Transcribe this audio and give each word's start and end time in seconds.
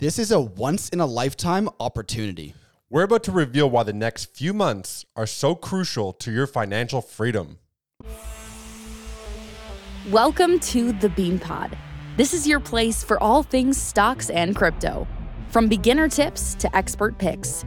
This 0.00 0.18
is 0.18 0.32
a 0.32 0.40
once 0.40 0.88
in 0.88 1.00
a 1.00 1.04
lifetime 1.04 1.68
opportunity. 1.78 2.54
We're 2.88 3.02
about 3.02 3.22
to 3.24 3.32
reveal 3.32 3.68
why 3.68 3.82
the 3.82 3.92
next 3.92 4.34
few 4.34 4.54
months 4.54 5.04
are 5.14 5.26
so 5.26 5.54
crucial 5.54 6.14
to 6.14 6.32
your 6.32 6.46
financial 6.46 7.02
freedom. 7.02 7.58
Welcome 10.08 10.58
to 10.60 10.92
the 10.92 11.10
Bean 11.10 11.38
Pod. 11.38 11.76
This 12.16 12.32
is 12.32 12.46
your 12.46 12.60
place 12.60 13.04
for 13.04 13.22
all 13.22 13.42
things 13.42 13.76
stocks 13.76 14.30
and 14.30 14.56
crypto. 14.56 15.06
From 15.48 15.68
beginner 15.68 16.08
tips 16.08 16.54
to 16.54 16.74
expert 16.74 17.18
picks, 17.18 17.66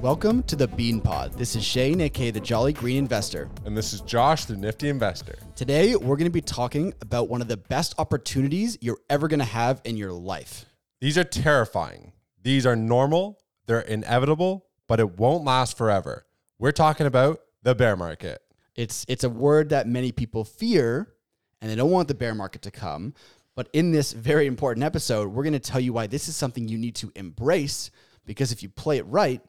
Welcome 0.00 0.44
to 0.44 0.54
the 0.54 0.68
Bean 0.68 1.00
Pod. 1.00 1.32
This 1.32 1.56
is 1.56 1.64
Shane, 1.64 2.00
aka 2.00 2.30
the 2.30 2.38
Jolly 2.38 2.72
Green 2.72 2.98
Investor. 2.98 3.50
And 3.64 3.76
this 3.76 3.92
is 3.92 4.00
Josh, 4.02 4.44
the 4.44 4.56
nifty 4.56 4.90
investor. 4.90 5.34
Today, 5.56 5.96
we're 5.96 6.14
going 6.14 6.30
to 6.30 6.30
be 6.30 6.40
talking 6.40 6.94
about 7.02 7.28
one 7.28 7.42
of 7.42 7.48
the 7.48 7.56
best 7.56 7.96
opportunities 7.98 8.78
you're 8.80 9.00
ever 9.10 9.26
going 9.26 9.40
to 9.40 9.44
have 9.44 9.80
in 9.84 9.96
your 9.96 10.12
life. 10.12 10.66
These 11.00 11.18
are 11.18 11.24
terrifying. 11.24 12.12
These 12.40 12.64
are 12.64 12.76
normal, 12.76 13.40
they're 13.66 13.80
inevitable, 13.80 14.66
but 14.86 15.00
it 15.00 15.18
won't 15.18 15.42
last 15.42 15.76
forever. 15.76 16.26
We're 16.60 16.70
talking 16.70 17.08
about 17.08 17.40
the 17.64 17.74
bear 17.74 17.96
market. 17.96 18.40
It's 18.76 19.04
it's 19.08 19.24
a 19.24 19.28
word 19.28 19.70
that 19.70 19.88
many 19.88 20.12
people 20.12 20.44
fear 20.44 21.12
and 21.60 21.68
they 21.68 21.74
don't 21.74 21.90
want 21.90 22.06
the 22.06 22.14
bear 22.14 22.36
market 22.36 22.62
to 22.62 22.70
come. 22.70 23.14
But 23.56 23.68
in 23.72 23.90
this 23.90 24.12
very 24.12 24.46
important 24.46 24.84
episode, 24.84 25.32
we're 25.32 25.42
going 25.42 25.54
to 25.54 25.58
tell 25.58 25.80
you 25.80 25.92
why 25.92 26.06
this 26.06 26.28
is 26.28 26.36
something 26.36 26.68
you 26.68 26.78
need 26.78 26.94
to 26.96 27.10
embrace 27.16 27.90
because 28.24 28.52
if 28.52 28.62
you 28.62 28.68
play 28.68 28.98
it 28.98 29.06
right, 29.06 29.40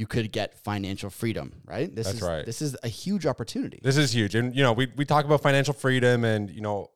you 0.00 0.06
could 0.06 0.32
get 0.32 0.54
financial 0.54 1.10
freedom, 1.10 1.52
right? 1.66 1.94
This 1.94 2.06
That's 2.06 2.22
is 2.22 2.22
right. 2.22 2.46
this 2.46 2.62
is 2.62 2.74
a 2.82 2.88
huge 2.88 3.26
opportunity. 3.26 3.80
This 3.82 3.98
is 3.98 4.14
huge. 4.14 4.34
And 4.34 4.56
you 4.56 4.62
know, 4.62 4.72
we, 4.72 4.88
we 4.96 5.04
talk 5.04 5.26
about 5.26 5.42
financial 5.42 5.74
freedom 5.74 6.24
and 6.24 6.50
you 6.50 6.62
know, 6.62 6.90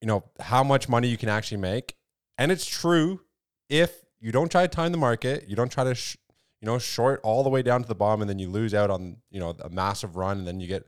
you 0.00 0.08
know, 0.08 0.24
how 0.40 0.64
much 0.64 0.88
money 0.88 1.08
you 1.08 1.18
can 1.18 1.28
actually 1.28 1.58
make. 1.58 1.94
And 2.38 2.50
it's 2.50 2.64
true 2.64 3.20
if 3.68 3.92
you 4.18 4.32
don't 4.32 4.50
try 4.50 4.62
to 4.62 4.68
time 4.68 4.92
the 4.92 4.98
market, 4.98 5.44
you 5.46 5.56
don't 5.56 5.70
try 5.70 5.84
to 5.84 5.94
sh- 5.94 6.16
you 6.62 6.66
know, 6.66 6.78
short 6.78 7.20
all 7.22 7.42
the 7.42 7.50
way 7.50 7.60
down 7.60 7.82
to 7.82 7.88
the 7.88 7.94
bottom 7.94 8.22
and 8.22 8.30
then 8.30 8.38
you 8.38 8.48
lose 8.48 8.72
out 8.72 8.88
on, 8.88 9.18
you 9.30 9.38
know, 9.38 9.54
a 9.62 9.68
massive 9.68 10.16
run 10.16 10.38
and 10.38 10.46
then 10.46 10.58
you 10.58 10.66
get 10.66 10.86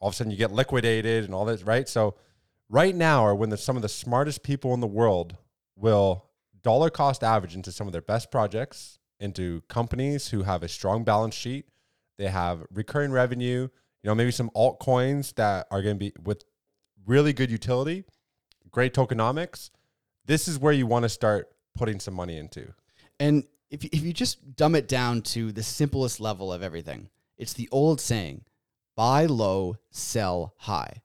all 0.00 0.08
of 0.10 0.14
a 0.14 0.16
sudden 0.18 0.30
you 0.30 0.36
get 0.36 0.52
liquidated 0.52 1.24
and 1.24 1.34
all 1.34 1.46
this, 1.46 1.62
right? 1.62 1.88
So 1.88 2.16
right 2.68 2.94
now 2.94 3.24
are 3.24 3.34
when 3.34 3.48
the, 3.48 3.56
some 3.56 3.76
of 3.76 3.82
the 3.82 3.88
smartest 3.88 4.42
people 4.42 4.74
in 4.74 4.80
the 4.80 4.86
world 4.86 5.38
will 5.76 6.26
dollar 6.62 6.90
cost 6.90 7.24
average 7.24 7.54
into 7.54 7.72
some 7.72 7.86
of 7.86 7.92
their 7.92 8.02
best 8.02 8.30
projects, 8.30 8.97
into 9.20 9.62
companies 9.68 10.28
who 10.28 10.42
have 10.42 10.62
a 10.62 10.68
strong 10.68 11.04
balance 11.04 11.34
sheet, 11.34 11.66
they 12.18 12.28
have 12.28 12.64
recurring 12.72 13.12
revenue, 13.12 13.68
you 14.02 14.08
know, 14.08 14.14
maybe 14.14 14.30
some 14.30 14.50
altcoins 14.50 15.34
that 15.34 15.66
are 15.70 15.82
going 15.82 15.96
to 15.96 15.98
be 15.98 16.12
with 16.22 16.44
really 17.06 17.32
good 17.32 17.50
utility, 17.50 18.04
great 18.70 18.94
tokenomics. 18.94 19.70
This 20.24 20.46
is 20.46 20.58
where 20.58 20.72
you 20.72 20.86
want 20.86 21.04
to 21.04 21.08
start 21.08 21.48
putting 21.74 22.00
some 22.00 22.14
money 22.14 22.36
into. 22.36 22.72
And 23.18 23.44
if 23.70 23.84
you, 23.84 23.90
if 23.92 24.02
you 24.02 24.12
just 24.12 24.56
dumb 24.56 24.74
it 24.74 24.88
down 24.88 25.22
to 25.22 25.52
the 25.52 25.62
simplest 25.62 26.20
level 26.20 26.52
of 26.52 26.62
everything, 26.62 27.08
it's 27.36 27.52
the 27.52 27.68
old 27.70 28.00
saying, 28.00 28.44
buy 28.96 29.26
low, 29.26 29.76
sell 29.90 30.54
high. 30.58 31.02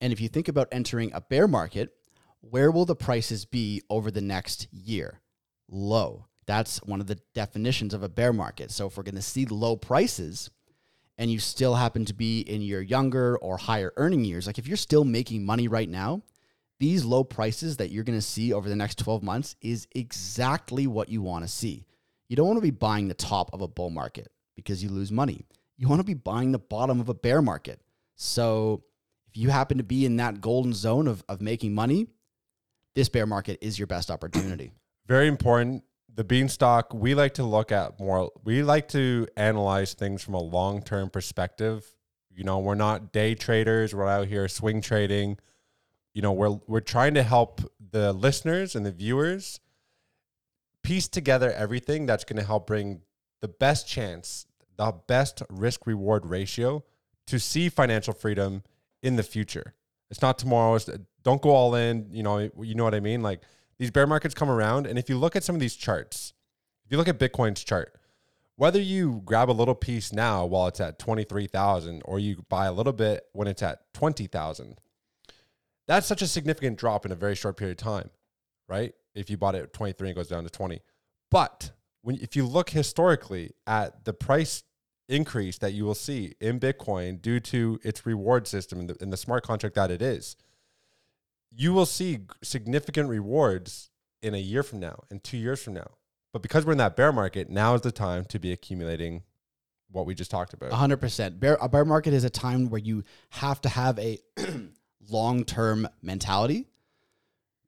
And 0.00 0.12
if 0.12 0.20
you 0.20 0.28
think 0.28 0.48
about 0.48 0.68
entering 0.72 1.12
a 1.12 1.20
bear 1.20 1.46
market, 1.48 1.94
where 2.40 2.70
will 2.70 2.84
the 2.84 2.96
prices 2.96 3.44
be 3.44 3.82
over 3.88 4.10
the 4.10 4.20
next 4.20 4.72
year? 4.72 5.20
Low. 5.68 6.26
That's 6.46 6.78
one 6.78 7.00
of 7.00 7.06
the 7.06 7.18
definitions 7.34 7.94
of 7.94 8.02
a 8.02 8.08
bear 8.08 8.32
market. 8.32 8.70
So 8.70 8.86
if 8.86 8.96
we're 8.96 9.02
going 9.02 9.14
to 9.14 9.22
see 9.22 9.46
low 9.46 9.76
prices 9.76 10.50
and 11.16 11.30
you 11.30 11.38
still 11.38 11.74
happen 11.74 12.04
to 12.06 12.14
be 12.14 12.40
in 12.40 12.62
your 12.62 12.82
younger 12.82 13.36
or 13.38 13.56
higher 13.56 13.92
earning 13.96 14.24
years, 14.24 14.46
like 14.46 14.58
if 14.58 14.66
you're 14.66 14.76
still 14.76 15.04
making 15.04 15.44
money 15.44 15.68
right 15.68 15.88
now, 15.88 16.22
these 16.80 17.04
low 17.04 17.24
prices 17.24 17.76
that 17.76 17.90
you're 17.90 18.04
going 18.04 18.18
to 18.18 18.22
see 18.22 18.52
over 18.52 18.68
the 18.68 18.76
next 18.76 18.98
12 18.98 19.22
months 19.22 19.56
is 19.60 19.86
exactly 19.94 20.86
what 20.86 21.08
you 21.08 21.22
want 21.22 21.44
to 21.44 21.48
see. 21.48 21.86
You 22.28 22.36
don't 22.36 22.46
want 22.46 22.58
to 22.58 22.62
be 22.62 22.70
buying 22.70 23.08
the 23.08 23.14
top 23.14 23.50
of 23.52 23.60
a 23.60 23.68
bull 23.68 23.90
market 23.90 24.32
because 24.56 24.82
you 24.82 24.88
lose 24.88 25.12
money. 25.12 25.44
You 25.76 25.88
want 25.88 26.00
to 26.00 26.04
be 26.04 26.14
buying 26.14 26.52
the 26.52 26.58
bottom 26.58 27.00
of 27.00 27.08
a 27.08 27.14
bear 27.14 27.42
market. 27.42 27.80
So 28.16 28.82
if 29.28 29.36
you 29.36 29.50
happen 29.50 29.78
to 29.78 29.84
be 29.84 30.04
in 30.04 30.16
that 30.16 30.40
golden 30.40 30.72
zone 30.72 31.08
of, 31.08 31.24
of 31.28 31.40
making 31.40 31.74
money, 31.74 32.06
this 32.94 33.08
bear 33.08 33.26
market 33.26 33.58
is 33.60 33.78
your 33.78 33.86
best 33.86 34.10
opportunity. 34.10 34.72
Very 35.06 35.28
important. 35.28 35.82
The 36.16 36.24
beanstalk, 36.24 36.94
we 36.94 37.14
like 37.14 37.34
to 37.34 37.42
look 37.42 37.72
at 37.72 37.98
more, 37.98 38.30
we 38.44 38.62
like 38.62 38.88
to 38.88 39.26
analyze 39.36 39.94
things 39.94 40.22
from 40.22 40.34
a 40.34 40.42
long 40.42 40.82
term 40.82 41.10
perspective. 41.10 41.84
You 42.30 42.44
know, 42.44 42.58
we're 42.60 42.74
not 42.74 43.12
day 43.12 43.34
traders, 43.34 43.94
we're 43.94 44.08
out 44.08 44.28
here 44.28 44.46
swing 44.48 44.80
trading. 44.80 45.38
You 46.14 46.22
know, 46.22 46.32
we're 46.32 46.60
we're 46.68 46.80
trying 46.80 47.14
to 47.14 47.22
help 47.22 47.60
the 47.90 48.12
listeners 48.12 48.76
and 48.76 48.86
the 48.86 48.92
viewers 48.92 49.58
piece 50.84 51.08
together 51.08 51.50
everything 51.52 52.06
that's 52.06 52.24
going 52.24 52.38
to 52.38 52.46
help 52.46 52.66
bring 52.68 53.00
the 53.40 53.48
best 53.48 53.88
chance, 53.88 54.46
the 54.76 54.92
best 55.08 55.42
risk 55.50 55.86
reward 55.86 56.26
ratio 56.26 56.84
to 57.26 57.40
see 57.40 57.68
financial 57.68 58.12
freedom 58.12 58.62
in 59.02 59.16
the 59.16 59.22
future. 59.22 59.74
It's 60.10 60.22
not 60.22 60.38
tomorrow. 60.38 60.76
It's, 60.76 60.88
don't 61.24 61.42
go 61.42 61.50
all 61.50 61.74
in. 61.74 62.08
You 62.12 62.22
know, 62.22 62.38
you 62.60 62.74
know 62.74 62.84
what 62.84 62.94
I 62.94 63.00
mean. 63.00 63.22
Like 63.22 63.40
these 63.78 63.90
bear 63.90 64.06
markets 64.06 64.34
come 64.34 64.50
around, 64.50 64.86
and 64.86 64.98
if 64.98 65.08
you 65.08 65.18
look 65.18 65.36
at 65.36 65.44
some 65.44 65.54
of 65.54 65.60
these 65.60 65.76
charts, 65.76 66.32
if 66.84 66.92
you 66.92 66.98
look 66.98 67.08
at 67.08 67.18
Bitcoin's 67.18 67.64
chart, 67.64 67.98
whether 68.56 68.80
you 68.80 69.22
grab 69.24 69.50
a 69.50 69.52
little 69.52 69.74
piece 69.74 70.12
now 70.12 70.46
while 70.46 70.68
it's 70.68 70.80
at 70.80 70.98
twenty 70.98 71.24
three 71.24 71.46
thousand, 71.46 72.02
or 72.04 72.18
you 72.18 72.44
buy 72.48 72.66
a 72.66 72.72
little 72.72 72.92
bit 72.92 73.24
when 73.32 73.48
it's 73.48 73.62
at 73.62 73.92
twenty 73.92 74.26
thousand, 74.26 74.80
that's 75.86 76.06
such 76.06 76.22
a 76.22 76.26
significant 76.26 76.78
drop 76.78 77.04
in 77.04 77.12
a 77.12 77.16
very 77.16 77.34
short 77.34 77.56
period 77.56 77.80
of 77.80 77.84
time, 77.84 78.10
right? 78.68 78.94
If 79.14 79.30
you 79.30 79.36
bought 79.36 79.54
it 79.54 79.62
at 79.62 79.72
twenty 79.72 79.92
three 79.92 80.08
and 80.08 80.16
goes 80.16 80.28
down 80.28 80.44
to 80.44 80.50
twenty, 80.50 80.82
but 81.30 81.72
when 82.02 82.16
if 82.16 82.36
you 82.36 82.46
look 82.46 82.70
historically 82.70 83.52
at 83.66 84.04
the 84.04 84.12
price 84.12 84.62
increase 85.08 85.58
that 85.58 85.72
you 85.72 85.84
will 85.84 85.94
see 85.94 86.34
in 86.40 86.60
Bitcoin 86.60 87.20
due 87.20 87.40
to 87.40 87.78
its 87.82 88.06
reward 88.06 88.46
system 88.46 88.80
and 88.80 88.90
the, 88.90 88.96
and 89.00 89.12
the 89.12 89.16
smart 89.16 89.44
contract 89.44 89.74
that 89.74 89.90
it 89.90 90.00
is, 90.00 90.36
you 91.56 91.72
will 91.72 91.86
see 91.86 92.20
significant 92.42 93.08
rewards 93.08 93.90
in 94.22 94.34
a 94.34 94.38
year 94.38 94.62
from 94.62 94.80
now 94.80 95.04
and 95.10 95.22
two 95.22 95.36
years 95.36 95.62
from 95.62 95.74
now. 95.74 95.92
But 96.32 96.42
because 96.42 96.64
we're 96.66 96.72
in 96.72 96.78
that 96.78 96.96
bear 96.96 97.12
market, 97.12 97.48
now 97.48 97.74
is 97.74 97.82
the 97.82 97.92
time 97.92 98.24
to 98.26 98.38
be 98.38 98.50
accumulating 98.52 99.22
what 99.90 100.06
we 100.06 100.14
just 100.14 100.30
talked 100.30 100.52
about. 100.52 100.72
100%. 100.72 101.38
Bear, 101.38 101.56
a 101.60 101.68
bear 101.68 101.84
market 101.84 102.12
is 102.12 102.24
a 102.24 102.30
time 102.30 102.68
where 102.70 102.80
you 102.80 103.04
have 103.30 103.60
to 103.60 103.68
have 103.68 103.98
a 104.00 104.18
long 105.08 105.44
term 105.44 105.86
mentality 106.02 106.66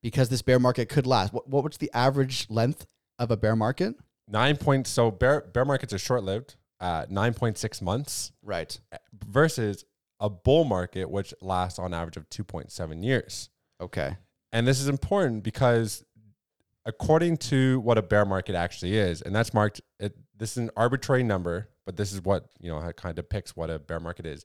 because 0.02 0.28
this 0.28 0.42
bear 0.42 0.58
market 0.58 0.88
could 0.88 1.06
last. 1.06 1.32
What, 1.32 1.48
what 1.48 1.62
was 1.62 1.76
the 1.76 1.90
average 1.94 2.46
length 2.50 2.86
of 3.18 3.30
a 3.30 3.36
bear 3.36 3.54
market? 3.54 3.94
Nine 4.28 4.56
points. 4.56 4.90
So 4.90 5.12
bear 5.12 5.42
bear 5.52 5.64
markets 5.64 5.92
are 5.92 5.98
short 5.98 6.24
lived, 6.24 6.56
uh, 6.80 7.06
nine 7.08 7.34
point 7.34 7.58
six 7.58 7.80
months 7.80 8.32
Right. 8.42 8.76
versus 9.28 9.84
a 10.18 10.28
bull 10.28 10.64
market, 10.64 11.08
which 11.08 11.32
lasts 11.40 11.78
on 11.78 11.94
average 11.94 12.16
of 12.16 12.28
two 12.28 12.42
point 12.42 12.72
seven 12.72 13.04
years. 13.04 13.50
Okay. 13.80 14.16
And 14.52 14.66
this 14.66 14.80
is 14.80 14.88
important 14.88 15.42
because 15.42 16.04
according 16.84 17.36
to 17.36 17.80
what 17.80 17.98
a 17.98 18.02
bear 18.02 18.24
market 18.24 18.54
actually 18.54 18.96
is, 18.96 19.22
and 19.22 19.34
that's 19.34 19.52
marked 19.52 19.80
it, 19.98 20.16
this 20.36 20.52
is 20.52 20.58
an 20.58 20.70
arbitrary 20.76 21.22
number, 21.22 21.68
but 21.84 21.96
this 21.96 22.12
is 22.12 22.22
what, 22.22 22.46
you 22.60 22.70
know, 22.70 22.78
it 22.78 22.96
kind 22.96 23.10
of 23.10 23.16
depicts 23.16 23.56
what 23.56 23.70
a 23.70 23.78
bear 23.78 24.00
market 24.00 24.26
is. 24.26 24.44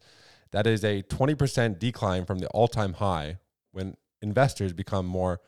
That 0.52 0.68
is 0.68 0.84
a 0.84 1.04
20% 1.04 1.80
decline 1.80 2.26
from 2.26 2.40
the 2.40 2.48
all-time 2.48 2.94
high 2.94 3.38
when 3.72 3.96
investors 4.22 4.74
become 4.74 5.06
more 5.06 5.40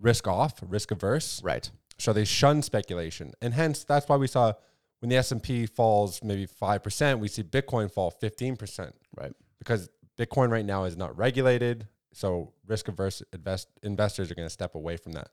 risk 0.00 0.26
off, 0.26 0.60
risk 0.66 0.90
averse. 0.90 1.40
Right. 1.42 1.70
So 1.98 2.12
they 2.12 2.24
shun 2.24 2.62
speculation. 2.62 3.32
And 3.40 3.54
hence 3.54 3.84
that's 3.84 4.08
why 4.08 4.16
we 4.16 4.26
saw 4.26 4.52
when 5.00 5.10
the 5.10 5.16
S&P 5.16 5.66
falls 5.66 6.22
maybe 6.22 6.46
5%, 6.46 7.18
we 7.18 7.28
see 7.28 7.42
Bitcoin 7.42 7.90
fall 7.92 8.10
15% 8.22 8.92
Right. 9.16 9.32
because 9.58 9.88
Bitcoin 10.18 10.50
right 10.50 10.64
now 10.64 10.84
is 10.84 10.96
not 10.96 11.16
regulated. 11.16 11.86
So 12.14 12.52
risk 12.66 12.88
averse 12.88 13.22
invest, 13.32 13.68
investors 13.82 14.30
are 14.30 14.34
going 14.34 14.46
to 14.46 14.52
step 14.52 14.74
away 14.74 14.96
from 14.96 15.12
that. 15.12 15.28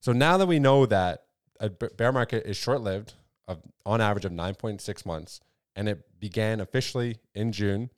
So 0.00 0.12
now 0.12 0.36
that 0.36 0.46
we 0.46 0.58
know 0.58 0.86
that 0.86 1.24
a 1.58 1.68
bear 1.68 2.12
market 2.12 2.46
is 2.46 2.56
short 2.56 2.80
lived, 2.80 3.14
of 3.48 3.58
on 3.84 4.00
average 4.00 4.24
of 4.24 4.32
9.6 4.32 5.06
months, 5.06 5.40
and 5.74 5.88
it 5.88 6.20
began 6.20 6.60
officially 6.60 7.18
in 7.34 7.52
June, 7.52 7.90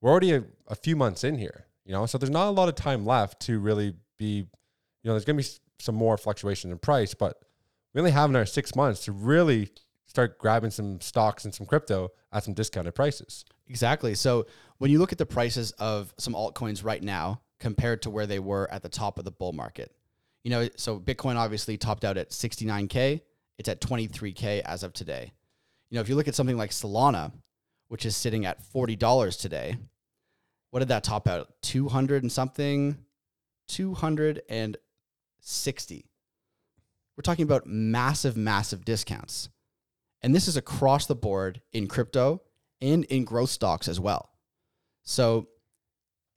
we're 0.00 0.10
already 0.10 0.32
a, 0.32 0.44
a 0.68 0.74
few 0.74 0.96
months 0.96 1.22
in 1.22 1.38
here, 1.38 1.66
you 1.84 1.92
know, 1.92 2.06
so 2.06 2.18
there's 2.18 2.30
not 2.30 2.48
a 2.48 2.50
lot 2.50 2.68
of 2.68 2.74
time 2.74 3.04
left 3.04 3.40
to 3.42 3.58
really 3.58 3.94
be, 4.18 4.36
you 4.36 4.46
know, 5.04 5.12
there's 5.12 5.24
going 5.24 5.36
to 5.36 5.42
be 5.42 5.50
some 5.78 5.94
more 5.94 6.16
fluctuations 6.16 6.72
in 6.72 6.78
price, 6.78 7.14
but 7.14 7.38
we 7.92 8.00
only 8.00 8.10
have 8.10 8.30
another 8.30 8.46
six 8.46 8.74
months 8.74 9.04
to 9.04 9.12
really 9.12 9.70
start 10.06 10.38
grabbing 10.38 10.70
some 10.70 11.00
stocks 11.00 11.44
and 11.44 11.54
some 11.54 11.66
crypto 11.66 12.10
at 12.32 12.44
some 12.44 12.54
discounted 12.54 12.94
prices. 12.94 13.44
Exactly. 13.68 14.14
So 14.14 14.46
when 14.78 14.90
you 14.90 14.98
look 14.98 15.12
at 15.12 15.18
the 15.18 15.26
prices 15.26 15.72
of 15.72 16.14
some 16.18 16.34
altcoins 16.34 16.84
right 16.84 17.02
now 17.02 17.40
compared 17.60 18.02
to 18.02 18.10
where 18.10 18.26
they 18.26 18.38
were 18.38 18.70
at 18.70 18.82
the 18.82 18.88
top 18.88 19.18
of 19.18 19.24
the 19.24 19.30
bull 19.30 19.52
market, 19.52 19.92
you 20.42 20.50
know, 20.50 20.68
so 20.76 21.00
Bitcoin 21.00 21.36
obviously 21.36 21.78
topped 21.78 22.04
out 22.04 22.16
at 22.16 22.30
69K. 22.30 23.20
It's 23.58 23.68
at 23.68 23.80
23K 23.80 24.60
as 24.60 24.82
of 24.82 24.92
today. 24.92 25.32
You 25.90 25.96
know, 25.96 26.02
if 26.02 26.08
you 26.08 26.16
look 26.16 26.28
at 26.28 26.34
something 26.34 26.56
like 26.56 26.70
Solana, 26.70 27.32
which 27.88 28.04
is 28.04 28.16
sitting 28.16 28.44
at 28.44 28.62
$40 28.62 29.40
today, 29.40 29.76
what 30.70 30.80
did 30.80 30.88
that 30.88 31.04
top 31.04 31.28
out? 31.28 31.52
200 31.62 32.22
and 32.22 32.32
something? 32.32 32.98
260. 33.68 36.06
We're 37.16 37.22
talking 37.22 37.44
about 37.44 37.66
massive, 37.66 38.36
massive 38.36 38.84
discounts. 38.84 39.48
And 40.20 40.34
this 40.34 40.48
is 40.48 40.56
across 40.56 41.06
the 41.06 41.14
board 41.14 41.60
in 41.72 41.86
crypto 41.86 42.42
and 42.80 43.04
in 43.04 43.24
growth 43.24 43.50
stocks 43.50 43.88
as 43.88 44.00
well. 44.00 44.33
So 45.04 45.48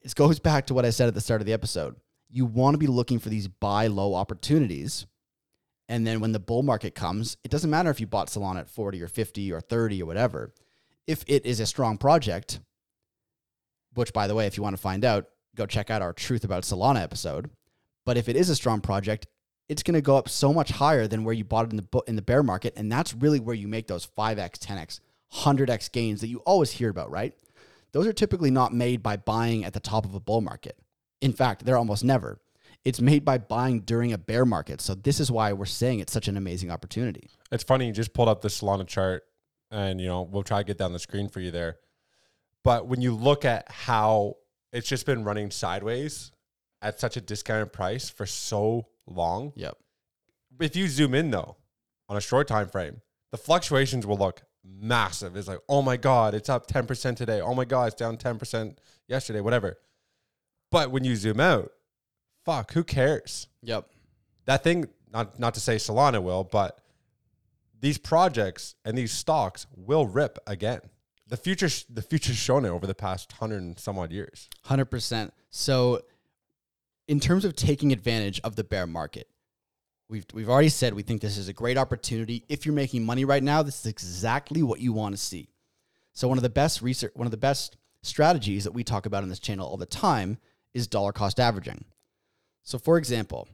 it 0.02 0.14
goes 0.16 0.40
back 0.40 0.68
to 0.68 0.74
what 0.74 0.86
I 0.86 0.90
said 0.92 1.08
at 1.08 1.14
the 1.14 1.22
start 1.22 1.42
of 1.42 1.48
the 1.48 1.54
episode. 1.54 1.96
You 2.30 2.46
want 2.46 2.74
to 2.76 2.78
be 2.80 2.88
looking 2.88 3.20
for 3.20 3.30
these 3.30 3.48
buy 3.48 3.88
low 3.88 4.14
opportunities. 4.14 5.08
And 5.90 6.06
then 6.06 6.20
when 6.20 6.34
the 6.34 6.40
bull 6.40 6.64
market 6.64 6.94
comes, 6.94 7.38
it 7.44 7.52
doesn't 7.52 7.70
matter 7.70 7.90
if 7.90 8.02
you 8.02 8.08
bought 8.08 8.28
Solana 8.28 8.60
at 8.60 8.70
40 8.70 9.02
or 9.02 9.08
50 9.08 9.52
or 9.54 9.62
30 9.62 10.04
or 10.04 10.06
whatever. 10.06 10.54
If 11.08 11.24
it 11.28 11.46
is 11.46 11.62
a 11.62 11.66
strong 11.66 11.98
project, 11.98 12.60
which 13.94 14.12
by 14.12 14.28
the 14.28 14.36
way, 14.36 14.46
if 14.46 14.58
you 14.58 14.64
want 14.64 14.76
to 14.76 14.82
find 14.82 15.06
out, 15.06 15.28
go 15.56 15.66
check 15.66 15.90
out 15.90 16.02
our 16.02 16.12
Truth 16.12 16.44
About 16.44 16.64
Solana 16.64 17.02
episode. 17.02 17.50
But 18.06 18.18
if 18.18 18.28
it 18.28 18.36
is 18.36 18.50
a 18.50 18.56
strong 18.56 18.82
project, 18.82 19.28
it's 19.70 19.84
going 19.84 19.96
to 19.96 20.02
go 20.02 20.18
up 20.18 20.30
so 20.30 20.54
much 20.54 20.72
higher 20.72 21.08
than 21.08 21.24
where 21.24 21.34
you 21.34 21.44
bought 21.44 21.66
it 21.66 21.72
in 21.72 21.78
the 21.78 22.04
in 22.08 22.16
the 22.16 22.22
bear 22.22 22.42
market, 22.44 22.74
and 22.78 22.92
that's 22.92 23.14
really 23.14 23.40
where 23.40 23.56
you 23.56 23.68
make 23.68 23.88
those 23.88 24.08
5x, 24.08 24.60
10x, 24.60 25.00
100x 25.34 25.92
gains 25.92 26.22
that 26.22 26.28
you 26.28 26.40
always 26.40 26.72
hear 26.72 26.90
about, 26.90 27.12
right? 27.12 27.34
Those 27.92 28.08
are 28.08 28.14
typically 28.14 28.52
not 28.52 28.74
made 28.74 29.02
by 29.02 29.18
buying 29.18 29.66
at 29.66 29.74
the 29.74 29.80
top 29.80 30.06
of 30.06 30.14
a 30.14 30.20
bull 30.20 30.42
market. 30.42 30.78
In 31.22 31.34
fact, 31.34 31.66
they're 31.66 31.78
almost 31.78 32.04
never. 32.04 32.40
It's 32.86 33.02
made 33.02 33.26
by 33.26 33.38
buying 33.38 33.82
during 33.82 34.14
a 34.14 34.18
bear 34.18 34.46
market. 34.46 34.82
So 34.82 34.96
this 34.96 35.20
is 35.20 35.32
why 35.32 35.52
we're 35.54 35.66
saying 35.66 36.00
it's 36.00 36.14
such 36.14 36.28
an 36.28 36.38
amazing 36.38 36.72
opportunity. 36.72 37.30
It's 37.52 37.64
funny, 37.64 37.88
you 37.88 37.94
just 37.94 38.14
pulled 38.14 38.30
up 38.30 38.42
the 38.42 38.50
Solana 38.50 38.88
chart 38.88 39.24
and 39.72 40.00
you 40.00 40.08
know, 40.08 40.22
we'll 40.22 40.44
try 40.44 40.60
to 40.60 40.64
get 40.64 40.78
down 40.78 40.94
the 40.94 41.00
screen 41.00 41.28
for 41.28 41.40
you 41.40 41.52
there. 41.52 41.78
But 42.64 42.88
when 42.88 43.02
you 43.02 43.16
look 43.16 43.46
at 43.46 43.70
how 43.70 44.36
it's 44.72 44.88
just 44.88 45.06
been 45.06 45.24
running 45.24 45.52
sideways 45.52 46.32
at 46.82 47.00
such 47.00 47.18
a 47.18 47.22
discounted 47.22 47.74
price 47.74 48.10
for 48.10 48.26
so 48.26 48.88
long. 49.08 49.54
Yep. 49.56 49.78
If 50.60 50.76
you 50.76 50.88
zoom 50.88 51.14
in 51.14 51.32
though, 51.32 51.58
on 52.10 52.18
a 52.18 52.22
short 52.22 52.48
time 52.48 52.68
frame, 52.68 53.02
the 53.32 53.38
fluctuations 53.38 54.06
will 54.06 54.18
look 54.18 54.44
massive. 54.68 55.36
It's 55.36 55.48
like, 55.48 55.60
oh 55.70 55.82
my 55.82 55.98
God, 55.98 56.34
it's 56.34 56.50
up 56.50 56.68
10% 56.68 57.16
today. 57.16 57.42
Oh 57.42 57.54
my 57.54 57.66
God, 57.66 57.88
it's 57.88 57.96
down 57.96 58.18
10% 58.18 58.78
yesterday, 59.08 59.42
whatever. 59.42 59.78
But 60.72 60.92
when 60.92 61.04
you 61.04 61.16
zoom 61.16 61.40
out, 61.40 61.72
fuck, 62.46 62.74
who 62.74 62.84
cares? 62.84 63.48
Yep. 63.64 63.90
That 64.46 64.64
thing, 64.64 64.86
not 65.12 65.40
not 65.40 65.54
to 65.56 65.60
say 65.60 65.76
Solana 65.76 66.22
will, 66.22 66.44
but 66.44 66.80
these 67.80 67.98
projects 67.98 68.76
and 68.86 68.98
these 68.98 69.12
stocks 69.12 69.68
will 69.76 70.08
rip 70.08 70.40
again. 70.48 70.82
The 71.28 71.38
future, 71.38 71.70
the 71.90 72.02
future's 72.02 72.38
shown 72.38 72.66
it 72.66 72.70
over 72.70 72.88
the 72.88 72.96
past 72.96 73.32
hundred 73.34 73.62
and 73.62 73.78
some 73.78 74.00
odd 74.00 74.12
years. 74.12 74.50
Hundred 74.64 74.86
percent. 74.86 75.34
So, 75.50 76.02
in 77.08 77.20
terms 77.20 77.44
of 77.44 77.56
taking 77.56 77.92
advantage 77.92 78.40
of 78.44 78.56
the 78.56 78.64
bear 78.64 78.88
market, 78.88 79.28
we've 80.10 80.26
we've 80.34 80.50
already 80.50 80.70
said 80.70 80.94
we 80.94 81.04
think 81.04 81.22
this 81.22 81.38
is 81.38 81.48
a 81.48 81.54
great 81.54 81.78
opportunity. 81.78 82.44
If 82.48 82.66
you're 82.66 82.76
making 82.76 83.06
money 83.06 83.26
right 83.26 83.44
now, 83.44 83.64
this 83.64 83.80
is 83.82 83.86
exactly 83.86 84.64
what 84.64 84.80
you 84.80 84.94
want 84.94 85.16
to 85.16 85.22
see. 85.22 85.50
So, 86.14 86.28
one 86.28 86.38
of 86.38 86.44
the 86.44 86.50
best 86.50 86.82
research, 86.82 87.12
one 87.16 87.28
of 87.28 87.32
the 87.32 87.38
best 87.38 87.78
strategies 88.02 88.64
that 88.64 88.74
we 88.74 88.84
talk 88.84 89.06
about 89.06 89.24
in 89.24 89.30
this 89.30 89.40
channel 89.40 89.68
all 89.68 89.78
the 89.78 89.86
time 89.86 90.38
is 90.74 90.88
dollar 90.88 91.12
cost 91.12 91.40
averaging. 91.40 91.86
So, 92.64 92.78
for 92.78 92.98
example, 92.98 93.48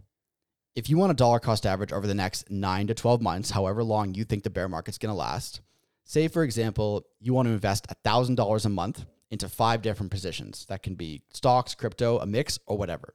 if 0.75 0.89
you 0.89 0.97
want 0.97 1.11
a 1.11 1.15
dollar 1.15 1.39
cost 1.39 1.65
average 1.65 1.93
over 1.93 2.07
the 2.07 2.15
next 2.15 2.49
nine 2.49 2.87
to 2.87 2.93
12 2.93 3.21
months, 3.21 3.51
however 3.51 3.83
long 3.83 4.15
you 4.15 4.23
think 4.23 4.43
the 4.43 4.49
bear 4.49 4.67
market's 4.67 4.97
going 4.97 5.11
to 5.11 5.17
last, 5.17 5.61
say, 6.03 6.27
for 6.27 6.43
example, 6.43 7.05
you 7.19 7.33
want 7.33 7.47
to 7.47 7.53
invest 7.53 7.87
$1,000 8.05 8.65
a 8.65 8.69
month 8.69 9.05
into 9.29 9.49
five 9.49 9.81
different 9.81 10.11
positions. 10.11 10.65
That 10.69 10.83
can 10.83 10.95
be 10.95 11.21
stocks, 11.31 11.75
crypto, 11.75 12.19
a 12.19 12.25
mix, 12.25 12.59
or 12.65 12.77
whatever. 12.77 13.13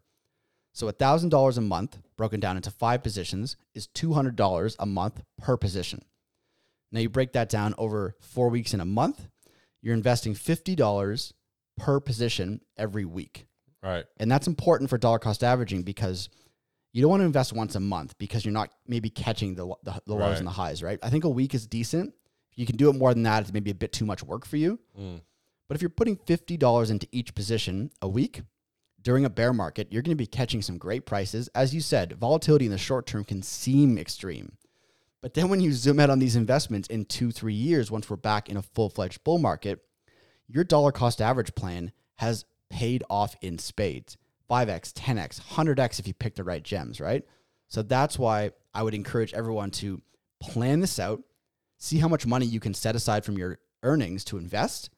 So 0.79 0.89
$1,000 0.89 1.59
a 1.59 1.61
month 1.61 1.99
broken 2.17 2.39
down 2.39 2.55
into 2.55 2.71
five 2.71 3.03
positions 3.03 3.57
is 3.75 3.89
$200 3.89 4.77
a 4.79 4.87
month 4.87 5.21
per 5.37 5.57
position. 5.57 6.05
Now 6.93 7.01
you 7.01 7.09
break 7.09 7.33
that 7.33 7.49
down 7.49 7.75
over 7.79 8.15
four 8.21 8.49
weeks 8.49 8.73
in 8.75 8.81
a 8.81 8.85
month, 8.85 9.27
you're 9.83 9.93
investing 9.95 10.35
$50 10.35 11.33
per 11.79 11.99
position 11.99 12.61
every 12.77 13.05
week. 13.05 13.49
Right. 13.83 14.05
And 14.19 14.31
that's 14.31 14.47
important 14.47 14.89
for 14.89 14.99
dollar 14.99 15.19
cost 15.19 15.43
averaging 15.43 15.83
because 15.83 16.29
you 16.93 17.03
don't 17.03 17.11
want 17.11 17.23
to 17.23 17.27
invest 17.27 17.53
once 17.53 17.75
a 17.75 17.81
month 17.81 18.17
because 18.17 18.45
you're 18.45 18.55
not 18.55 18.71
maybe 18.87 19.11
catching 19.11 19.57
the, 19.57 19.75
the, 19.83 20.01
the 20.07 20.15
lows 20.15 20.21
Right. 20.31 20.39
and 20.39 20.47
the 20.47 20.53
highs, 20.53 20.81
right? 20.81 21.01
I 21.03 21.11
think 21.11 21.25
a 21.25 21.29
week 21.29 21.55
is 21.57 21.67
decent. 21.67 22.15
If 22.53 22.59
you 22.59 22.67
can 22.67 22.77
do 22.77 22.89
it 22.89 22.93
more 22.93 23.13
than 23.13 23.25
that, 23.25 23.43
it's 23.43 23.53
maybe 23.53 23.73
a 23.73 23.75
bit 23.75 23.93
too 23.93 24.07
much 24.07 24.23
work 24.23 24.47
for 24.47 24.57
you. 24.57 24.79
Mm. 24.97 25.23
But 25.67 25.75
if 25.75 25.83
you're 25.83 25.89
putting 25.91 26.19
$50 26.19 26.89
into 26.93 27.09
each 27.11 27.35
position 27.35 27.91
a 28.01 28.07
week 28.09 28.43
during 29.03 29.25
a 29.25 29.31
bear 29.31 29.53
market, 29.53 29.89
you're 29.91 30.03
going 30.03 30.17
to 30.17 30.23
be 30.23 30.27
catching 30.27 30.63
some 30.63 30.79
great 30.79 31.07
prices. 31.07 31.49
As 31.55 31.75
you 31.75 31.81
said, 31.81 32.13
volatility 32.13 32.67
in 32.67 32.73
the 32.73 32.79
short 32.79 33.07
term 33.07 33.25
can 33.25 33.43
seem 33.43 33.99
extreme. 33.99 34.53
But 35.21 35.35
then 35.35 35.49
when 35.49 35.61
you 35.61 35.73
zoom 35.73 35.99
out 35.99 36.11
on 36.11 36.19
these 36.19 36.37
investments 36.37 36.89
in 36.89 37.05
two, 37.05 37.31
three 37.31 37.55
years, 37.55 37.91
once 37.91 38.09
we're 38.09 38.17
back 38.17 38.49
in 38.49 38.57
a 38.57 38.63
full 38.63 38.89
fledged 38.89 39.25
bull 39.25 39.39
market, 39.39 39.81
your 40.47 40.65
dollar 40.65 40.93
cost 40.93 41.21
average 41.21 41.55
plan 41.55 41.93
has 42.17 42.45
paid 42.71 43.03
off 43.09 43.35
in 43.41 43.59
spades 43.59 44.17
5x, 44.51 44.93
10x, 44.93 45.41
100x 45.43 45.99
if 45.99 46.07
you 46.07 46.15
pick 46.15 46.35
the 46.35 46.45
right 46.45 46.63
gems, 46.63 47.01
right? 47.01 47.25
So 47.69 47.83
that's 47.83 48.19
why 48.19 48.53
I 48.73 48.83
would 48.83 48.95
encourage 48.95 49.35
everyone 49.35 49.71
to 49.73 50.01
plan 50.41 50.81
this 50.81 50.99
out, 50.99 51.23
see 51.77 51.99
how 51.99 52.09
much 52.09 52.27
money 52.27 52.47
you 52.47 52.61
can 52.61 52.73
set 52.73 52.97
aside 52.97 53.25
from 53.25 53.37
your 53.37 53.59
earnings 53.83 54.25
to 54.25 54.39
invest, 54.39 54.91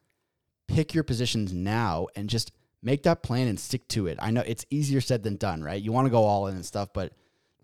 pick 0.69 0.95
your 0.95 1.03
positions 1.03 1.53
now, 1.53 2.07
and 2.15 2.29
just 2.29 2.53
make 2.83 3.03
that 3.05 3.23
plan 3.23 3.49
and 3.49 3.59
stick 3.59 3.87
to 3.89 4.07
it. 4.07 4.19
I 4.21 4.31
know 4.31 4.43
it's 4.47 4.65
easier 4.71 5.01
said 5.01 5.23
than 5.23 5.37
done, 5.37 5.63
right? 5.63 5.81
You 5.81 5.93
want 5.93 6.07
to 6.07 6.11
go 6.11 6.25
all 6.25 6.47
in 6.47 6.55
and 6.55 6.65
stuff, 6.65 6.91
but 6.93 7.13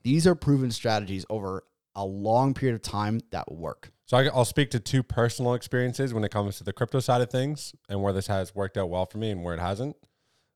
these 0.03 0.27
are 0.27 0.35
proven 0.35 0.71
strategies 0.71 1.25
over 1.31 1.65
a 1.95 2.05
long 2.05 2.55
period 2.55 2.75
of 2.75 2.83
time 2.83 3.21
that 3.31 3.51
work. 3.51 3.91
So 4.05 4.17
I'll 4.17 4.45
speak 4.45 4.71
to 4.71 4.81
two 4.81 5.03
personal 5.03 5.55
experiences 5.55 6.15
when 6.15 6.23
it 6.23 6.31
comes 6.31 6.59
to 6.59 6.65
the 6.65 6.73
crypto 6.73 7.01
side 7.01 7.23
of 7.23 7.31
things 7.31 7.75
and 7.89 8.01
where 8.03 8.13
this 8.13 8.29
has 8.29 8.55
worked 8.55 8.77
out 8.77 8.89
well 8.89 9.07
for 9.07 9.19
me 9.19 9.31
and 9.31 9.43
where 9.43 9.55
it 9.55 9.61
hasn't. 9.61 9.97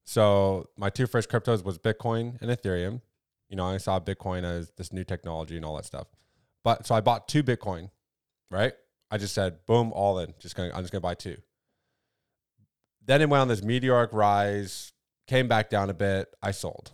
So 0.05 0.69
my 0.77 0.91
two 0.91 1.07
first 1.07 1.29
cryptos 1.29 1.65
was 1.65 1.79
Bitcoin 1.79 2.41
and 2.41 2.51
Ethereum. 2.51 3.01
You 3.49 3.57
know, 3.57 3.67
I 3.67 3.79
saw 3.79 3.99
Bitcoin 3.99 4.45
as 4.45 4.71
this 4.77 4.93
new 4.93 5.03
technology 5.03 5.57
and 5.57 5.65
all 5.65 5.77
that 5.77 5.85
stuff. 5.85 6.07
But 6.63 6.87
so 6.87 6.95
I 6.95 7.01
bought 7.01 7.27
two 7.27 7.43
Bitcoin, 7.43 7.91
right? 8.51 8.73
I 9.11 9.19
just 9.19 9.35
said, 9.35 9.67
boom, 9.67 9.93
all 9.93 10.21
in. 10.21 10.35
Just 10.39 10.55
gonna, 10.55 10.71
I'm 10.73 10.83
just 10.83 10.93
gonna 10.93 11.01
buy 11.01 11.15
two. 11.15 11.37
Then 13.05 13.23
it 13.23 13.29
went 13.29 13.41
on 13.43 13.49
this 13.49 13.63
meteoric 13.63 14.13
rise, 14.13 14.93
came 15.27 15.49
back 15.49 15.71
down 15.71 15.91
a 15.91 15.95
bit. 15.95 16.33
I 16.43 16.51
sold. 16.51 16.93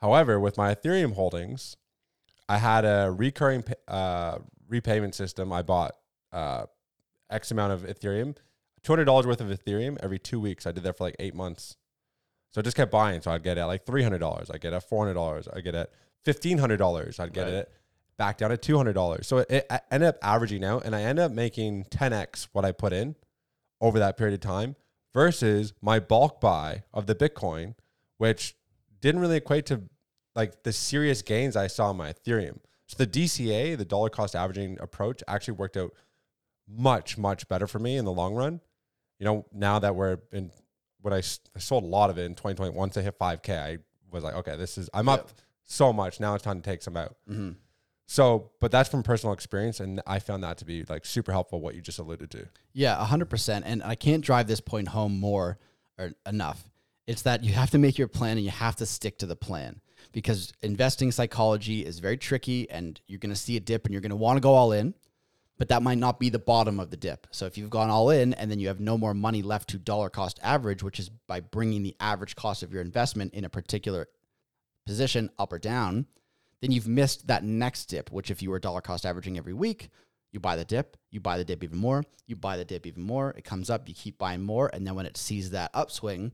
However, 0.00 0.38
with 0.40 0.56
my 0.56 0.74
Ethereum 0.74 1.14
holdings, 1.14 1.76
I 2.48 2.58
had 2.58 2.84
a 2.84 3.10
recurring 3.10 3.64
uh, 3.88 4.38
repayment 4.68 5.14
system. 5.14 5.52
I 5.52 5.62
bought 5.62 5.94
uh, 6.32 6.66
X 7.30 7.50
amount 7.50 7.72
of 7.72 7.82
Ethereum, 7.82 8.36
two 8.82 8.92
hundred 8.92 9.04
dollars 9.04 9.26
worth 9.26 9.40
of 9.40 9.48
Ethereum 9.48 9.98
every 10.02 10.18
two 10.18 10.40
weeks. 10.40 10.66
I 10.66 10.72
did 10.72 10.82
that 10.84 10.96
for 10.96 11.04
like 11.04 11.16
eight 11.18 11.34
months. 11.34 11.76
So 12.52 12.60
I 12.60 12.62
just 12.62 12.76
kept 12.76 12.90
buying. 12.90 13.20
So 13.20 13.30
I'd 13.30 13.42
get 13.42 13.58
it 13.58 13.62
at 13.62 13.66
like 13.66 13.86
three 13.86 14.02
hundred 14.02 14.18
dollars. 14.18 14.50
I 14.50 14.58
get 14.58 14.72
it 14.72 14.76
at 14.76 14.88
four 14.88 15.04
hundred 15.04 15.14
dollars. 15.14 15.48
I 15.48 15.60
get 15.60 15.74
it 15.74 15.78
at 15.78 15.90
fifteen 16.24 16.58
hundred 16.58 16.78
dollars. 16.78 17.18
I'd 17.20 17.32
get 17.32 17.44
Right. 17.44 17.52
it 17.54 17.72
back 18.18 18.38
down 18.38 18.50
to 18.50 18.56
two 18.56 18.76
hundred 18.76 18.92
dollars. 18.94 19.26
So 19.26 19.38
it, 19.38 19.50
it 19.50 19.66
I 19.70 19.80
ended 19.90 20.08
up 20.10 20.18
averaging 20.22 20.64
out, 20.64 20.84
and 20.84 20.94
I 20.94 21.02
ended 21.02 21.24
up 21.24 21.32
making 21.32 21.84
ten 21.90 22.12
x 22.12 22.48
what 22.52 22.64
I 22.64 22.72
put 22.72 22.92
in 22.92 23.14
over 23.80 23.98
that 24.00 24.16
period 24.16 24.34
of 24.34 24.40
time 24.40 24.76
versus 25.14 25.72
my 25.80 25.98
bulk 25.98 26.40
buy 26.40 26.84
of 26.92 27.06
the 27.06 27.14
Bitcoin, 27.14 27.74
which 28.18 28.56
didn't 29.00 29.20
really 29.20 29.36
equate 29.36 29.66
to 29.66 29.82
like 30.34 30.62
the 30.62 30.72
serious 30.72 31.22
gains 31.22 31.56
I 31.56 31.66
saw 31.66 31.90
in 31.90 31.96
my 31.96 32.12
Ethereum. 32.12 32.58
So 32.86 32.96
the 33.02 33.06
DCA, 33.06 33.76
the 33.76 33.84
dollar 33.84 34.08
cost 34.08 34.34
averaging 34.34 34.78
approach, 34.80 35.22
actually 35.28 35.54
worked 35.54 35.76
out 35.76 35.92
much, 36.68 37.18
much 37.18 37.48
better 37.48 37.66
for 37.66 37.78
me 37.78 37.96
in 37.96 38.04
the 38.04 38.12
long 38.12 38.34
run. 38.34 38.60
You 39.18 39.26
know, 39.26 39.46
now 39.52 39.78
that 39.78 39.94
we're 39.94 40.18
in, 40.32 40.50
when 41.00 41.12
I 41.12 41.20
sold 41.20 41.84
a 41.84 41.86
lot 41.86 42.10
of 42.10 42.18
it 42.18 42.24
in 42.24 42.34
2020, 42.34 42.76
once 42.76 42.96
I 42.96 43.02
hit 43.02 43.18
5K, 43.18 43.58
I 43.58 43.78
was 44.10 44.24
like, 44.24 44.34
okay, 44.34 44.56
this 44.56 44.78
is, 44.78 44.90
I'm 44.92 45.08
up 45.08 45.30
so 45.64 45.92
much. 45.92 46.20
Now 46.20 46.34
it's 46.34 46.44
time 46.44 46.60
to 46.60 46.70
take 46.70 46.82
some 46.82 46.96
out. 46.96 47.16
Mm-hmm. 47.30 47.52
So, 48.06 48.50
but 48.60 48.70
that's 48.70 48.88
from 48.88 49.02
personal 49.02 49.32
experience. 49.32 49.80
And 49.80 50.02
I 50.06 50.18
found 50.18 50.44
that 50.44 50.58
to 50.58 50.64
be 50.64 50.84
like 50.84 51.06
super 51.06 51.32
helpful, 51.32 51.60
what 51.60 51.74
you 51.74 51.80
just 51.80 51.98
alluded 51.98 52.30
to. 52.32 52.46
Yeah, 52.74 52.96
100%. 53.08 53.62
And 53.64 53.82
I 53.82 53.94
can't 53.94 54.22
drive 54.24 54.46
this 54.48 54.60
point 54.60 54.88
home 54.88 55.18
more 55.18 55.58
or 55.98 56.12
enough. 56.26 56.64
It's 57.06 57.22
that 57.22 57.42
you 57.42 57.52
have 57.54 57.70
to 57.70 57.78
make 57.78 57.98
your 57.98 58.08
plan 58.08 58.36
and 58.36 58.44
you 58.44 58.50
have 58.50 58.76
to 58.76 58.86
stick 58.86 59.18
to 59.18 59.26
the 59.26 59.36
plan 59.36 59.80
because 60.12 60.52
investing 60.62 61.10
psychology 61.10 61.84
is 61.86 62.00
very 62.00 62.16
tricky 62.16 62.68
and 62.70 63.00
you're 63.06 63.18
going 63.18 63.34
to 63.34 63.40
see 63.40 63.56
a 63.56 63.60
dip 63.60 63.86
and 63.86 63.92
you're 63.92 64.02
going 64.02 64.10
to 64.10 64.16
want 64.16 64.36
to 64.36 64.40
go 64.40 64.52
all 64.52 64.72
in. 64.72 64.94
but 65.58 65.68
that 65.68 65.80
might 65.82 65.98
not 65.98 66.18
be 66.18 66.28
the 66.28 66.40
bottom 66.40 66.80
of 66.80 66.90
the 66.90 66.96
dip. 66.96 67.26
So 67.30 67.46
if 67.46 67.56
you've 67.56 67.70
gone 67.70 67.88
all 67.88 68.10
in 68.10 68.34
and 68.34 68.50
then 68.50 68.58
you 68.58 68.66
have 68.66 68.80
no 68.80 68.98
more 68.98 69.14
money 69.14 69.42
left 69.42 69.68
to 69.70 69.78
dollar 69.78 70.10
cost 70.10 70.40
average, 70.42 70.82
which 70.82 70.98
is 70.98 71.08
by 71.08 71.38
bringing 71.38 71.82
the 71.84 71.94
average 72.00 72.34
cost 72.34 72.64
of 72.64 72.72
your 72.72 72.82
investment 72.82 73.32
in 73.32 73.44
a 73.44 73.48
particular 73.48 74.08
position 74.86 75.30
up 75.38 75.52
or 75.52 75.60
down, 75.60 76.06
then 76.62 76.70
you've 76.70 76.88
missed 76.88 77.26
that 77.26 77.44
next 77.44 77.86
dip, 77.86 78.10
which 78.10 78.30
if 78.30 78.40
you 78.40 78.50
were 78.50 78.58
dollar 78.58 78.80
cost 78.80 79.04
averaging 79.04 79.36
every 79.36 79.52
week, 79.52 79.90
you 80.30 80.40
buy 80.40 80.56
the 80.56 80.64
dip, 80.64 80.96
you 81.10 81.20
buy 81.20 81.36
the 81.36 81.44
dip 81.44 81.62
even 81.62 81.76
more, 81.76 82.04
you 82.26 82.36
buy 82.36 82.56
the 82.56 82.64
dip 82.64 82.86
even 82.86 83.02
more, 83.02 83.34
it 83.36 83.44
comes 83.44 83.68
up, 83.68 83.88
you 83.88 83.94
keep 83.94 84.16
buying 84.16 84.42
more, 84.42 84.70
and 84.72 84.86
then 84.86 84.94
when 84.94 85.04
it 85.04 85.16
sees 85.18 85.50
that 85.50 85.70
upswing, 85.74 86.32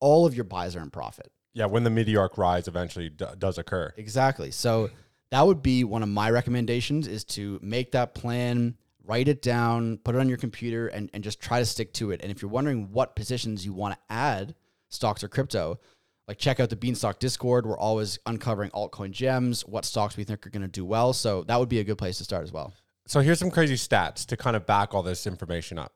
all 0.00 0.26
of 0.26 0.34
your 0.34 0.44
buys 0.44 0.74
are 0.74 0.82
in 0.82 0.90
profit. 0.90 1.30
Yeah, 1.52 1.66
when 1.66 1.84
the 1.84 1.90
meteoric 1.90 2.38
rise 2.38 2.66
eventually 2.66 3.10
d- 3.10 3.26
does 3.38 3.58
occur. 3.58 3.92
Exactly. 3.96 4.50
So 4.50 4.90
that 5.30 5.46
would 5.46 5.62
be 5.62 5.84
one 5.84 6.02
of 6.02 6.08
my 6.08 6.30
recommendations 6.30 7.06
is 7.06 7.24
to 7.24 7.58
make 7.62 7.92
that 7.92 8.14
plan, 8.14 8.76
write 9.04 9.28
it 9.28 9.42
down, 9.42 9.98
put 9.98 10.14
it 10.14 10.18
on 10.18 10.28
your 10.28 10.38
computer, 10.38 10.88
and, 10.88 11.10
and 11.12 11.22
just 11.22 11.40
try 11.40 11.58
to 11.58 11.66
stick 11.66 11.92
to 11.94 12.10
it. 12.10 12.20
And 12.22 12.30
if 12.30 12.42
you're 12.42 12.50
wondering 12.50 12.90
what 12.92 13.16
positions 13.16 13.64
you 13.64 13.72
want 13.72 13.94
to 13.94 14.00
add, 14.08 14.54
stocks 14.88 15.22
or 15.22 15.28
crypto, 15.28 15.78
like 16.28 16.38
check 16.38 16.60
out 16.60 16.68
the 16.68 16.76
Beanstalk 16.76 17.18
Discord. 17.18 17.66
We're 17.66 17.78
always 17.78 18.18
uncovering 18.26 18.70
altcoin 18.70 19.10
gems, 19.10 19.66
what 19.66 19.86
stocks 19.86 20.16
we 20.16 20.24
think 20.24 20.46
are 20.46 20.50
going 20.50 20.62
to 20.62 20.68
do 20.68 20.84
well. 20.84 21.14
So 21.14 21.42
that 21.44 21.58
would 21.58 21.70
be 21.70 21.80
a 21.80 21.84
good 21.84 21.96
place 21.96 22.18
to 22.18 22.24
start 22.24 22.44
as 22.44 22.52
well. 22.52 22.74
So 23.06 23.20
here's 23.20 23.38
some 23.38 23.50
crazy 23.50 23.76
stats 23.76 24.26
to 24.26 24.36
kind 24.36 24.54
of 24.54 24.66
back 24.66 24.92
all 24.92 25.02
this 25.02 25.26
information 25.26 25.78
up. 25.78 25.94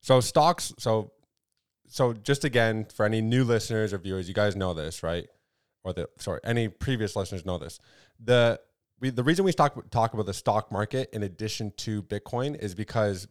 So 0.00 0.20
stocks, 0.20 0.72
so 0.78 1.10
so 1.88 2.12
just 2.12 2.44
again 2.44 2.86
for 2.94 3.04
any 3.04 3.20
new 3.20 3.42
listeners 3.42 3.92
or 3.92 3.98
viewers, 3.98 4.28
you 4.28 4.34
guys 4.34 4.54
know 4.54 4.72
this, 4.72 5.02
right? 5.02 5.26
Or 5.82 5.92
the 5.92 6.08
sorry, 6.18 6.38
any 6.44 6.68
previous 6.68 7.16
listeners 7.16 7.44
know 7.44 7.58
this. 7.58 7.80
The 8.22 8.60
we 9.00 9.10
the 9.10 9.24
reason 9.24 9.44
we 9.44 9.52
talk 9.52 9.90
talk 9.90 10.14
about 10.14 10.26
the 10.26 10.34
stock 10.34 10.70
market 10.70 11.10
in 11.12 11.24
addition 11.24 11.72
to 11.78 12.04
Bitcoin 12.04 12.56
is 12.56 12.76
because 12.76 13.26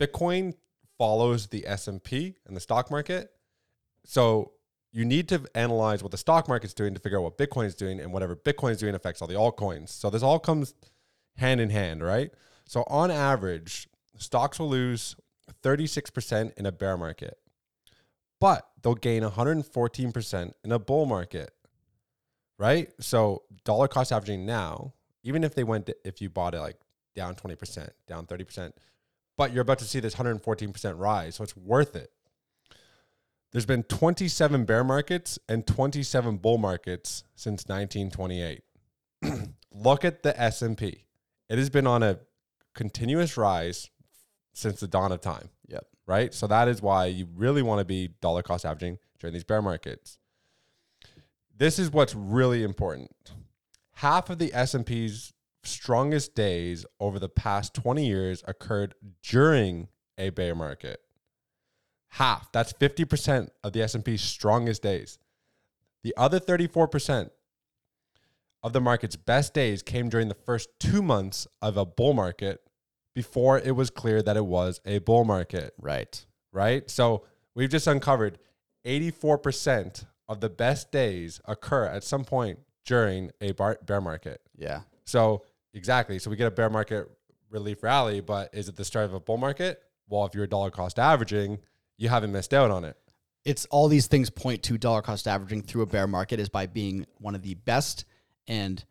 Bitcoin 0.00 0.54
follows 0.98 1.48
the 1.48 1.66
S&P 1.66 2.36
and 2.46 2.56
the 2.56 2.60
stock 2.60 2.90
market. 2.90 3.32
So 4.04 4.52
you 4.94 5.04
need 5.04 5.28
to 5.28 5.42
analyze 5.56 6.04
what 6.04 6.12
the 6.12 6.16
stock 6.16 6.46
market's 6.46 6.72
doing 6.72 6.94
to 6.94 7.00
figure 7.00 7.18
out 7.18 7.24
what 7.24 7.36
Bitcoin 7.36 7.66
is 7.66 7.74
doing, 7.74 7.98
and 7.98 8.12
whatever 8.12 8.36
Bitcoin 8.36 8.70
is 8.70 8.78
doing 8.78 8.94
affects 8.94 9.20
all 9.20 9.26
the 9.26 9.34
altcoins. 9.34 9.88
So 9.88 10.08
this 10.08 10.22
all 10.22 10.38
comes 10.38 10.72
hand 11.36 11.60
in 11.60 11.70
hand, 11.70 12.00
right? 12.00 12.30
So 12.64 12.84
on 12.86 13.10
average, 13.10 13.88
stocks 14.16 14.60
will 14.60 14.68
lose 14.68 15.16
36% 15.64 16.56
in 16.56 16.64
a 16.64 16.70
bear 16.70 16.96
market, 16.96 17.36
but 18.40 18.68
they'll 18.82 18.94
gain 18.94 19.24
114% 19.24 20.52
in 20.62 20.72
a 20.72 20.78
bull 20.78 21.06
market, 21.06 21.50
right? 22.56 22.88
So 23.00 23.42
dollar 23.64 23.88
cost 23.88 24.12
averaging 24.12 24.46
now, 24.46 24.94
even 25.24 25.42
if 25.42 25.56
they 25.56 25.64
went, 25.64 25.90
if 26.04 26.22
you 26.22 26.30
bought 26.30 26.54
it 26.54 26.60
like 26.60 26.76
down 27.16 27.34
20%, 27.34 27.88
down 28.06 28.26
30%, 28.26 28.72
but 29.36 29.52
you're 29.52 29.62
about 29.62 29.80
to 29.80 29.84
see 29.84 29.98
this 29.98 30.14
114% 30.14 30.98
rise. 31.00 31.34
So 31.34 31.42
it's 31.42 31.56
worth 31.56 31.96
it. 31.96 32.12
There's 33.54 33.66
been 33.66 33.84
27 33.84 34.64
bear 34.64 34.82
markets 34.82 35.38
and 35.48 35.64
27 35.64 36.38
bull 36.38 36.58
markets 36.58 37.22
since 37.36 37.68
1928. 37.68 38.62
Look 39.72 40.04
at 40.04 40.24
the 40.24 40.38
S&P. 40.38 41.04
It 41.48 41.58
has 41.58 41.70
been 41.70 41.86
on 41.86 42.02
a 42.02 42.18
continuous 42.74 43.36
rise 43.36 43.90
since 44.54 44.80
the 44.80 44.88
dawn 44.88 45.12
of 45.12 45.20
time. 45.20 45.50
Yep. 45.68 45.86
Right? 46.04 46.34
So 46.34 46.48
that 46.48 46.66
is 46.66 46.82
why 46.82 47.06
you 47.06 47.28
really 47.36 47.62
want 47.62 47.78
to 47.78 47.84
be 47.84 48.08
dollar 48.20 48.42
cost 48.42 48.66
averaging 48.66 48.98
during 49.20 49.32
these 49.34 49.44
bear 49.44 49.62
markets. 49.62 50.18
This 51.56 51.78
is 51.78 51.92
what's 51.92 52.16
really 52.16 52.64
important. 52.64 53.34
Half 53.92 54.30
of 54.30 54.40
the 54.40 54.52
S&P's 54.52 55.32
strongest 55.62 56.34
days 56.34 56.84
over 56.98 57.20
the 57.20 57.28
past 57.28 57.72
20 57.72 58.04
years 58.04 58.42
occurred 58.48 58.96
during 59.22 59.86
a 60.18 60.30
bear 60.30 60.56
market. 60.56 61.04
Half. 62.14 62.52
That's 62.52 62.72
50% 62.72 63.48
of 63.64 63.72
the 63.72 63.82
S&P's 63.82 64.20
strongest 64.22 64.82
days. 64.82 65.18
The 66.02 66.14
other 66.16 66.38
34% 66.38 67.30
of 68.62 68.72
the 68.72 68.80
market's 68.80 69.16
best 69.16 69.52
days 69.52 69.82
came 69.82 70.08
during 70.08 70.28
the 70.28 70.34
first 70.34 70.68
2 70.80 71.02
months 71.02 71.46
of 71.60 71.76
a 71.76 71.84
bull 71.84 72.14
market 72.14 72.60
before 73.14 73.58
it 73.58 73.72
was 73.76 73.90
clear 73.90 74.22
that 74.22 74.36
it 74.36 74.46
was 74.46 74.80
a 74.84 74.98
bull 74.98 75.24
market, 75.24 75.74
Right. 75.80 76.24
right? 76.52 76.88
So, 76.90 77.24
we've 77.54 77.70
just 77.70 77.86
uncovered 77.86 78.38
84% 78.84 80.04
of 80.28 80.40
the 80.40 80.48
best 80.48 80.90
days 80.90 81.40
occur 81.46 81.86
at 81.86 82.04
some 82.04 82.24
point 82.24 82.58
during 82.84 83.30
a 83.40 83.52
bar- 83.52 83.78
bear 83.84 84.00
market. 84.00 84.40
Yeah. 84.56 84.82
So 85.04 85.42
exactly. 85.72 86.18
So 86.18 86.30
we 86.30 86.36
get 86.36 86.46
a 86.46 86.50
bear 86.50 86.70
market 86.70 87.10
relief 87.50 87.82
rally, 87.82 88.20
but 88.20 88.50
is 88.54 88.68
it 88.68 88.76
the 88.76 88.84
start 88.84 89.04
of 89.06 89.14
a 89.14 89.20
bull 89.20 89.36
market? 89.36 89.82
Well, 90.08 90.24
if 90.26 90.34
you're 90.34 90.46
dollar 90.46 90.70
cost 90.70 90.98
averaging, 90.98 91.58
you 91.96 92.08
haven't 92.08 92.32
missed 92.32 92.52
out 92.54 92.70
on 92.70 92.84
it. 92.84 92.96
it's 93.44 93.66
all 93.66 93.88
these 93.88 94.06
things 94.06 94.30
point 94.30 94.62
to 94.64 94.78
dollar 94.78 95.02
cost 95.02 95.28
averaging 95.28 95.62
through 95.62 95.82
a 95.82 95.86
bear 95.86 96.06
market 96.06 96.40
is 96.40 96.48
by 96.48 96.66
being 96.66 97.06
one 97.18 97.34
of 97.34 97.42
the 97.42 97.54
best 97.54 98.04
and 98.48 98.84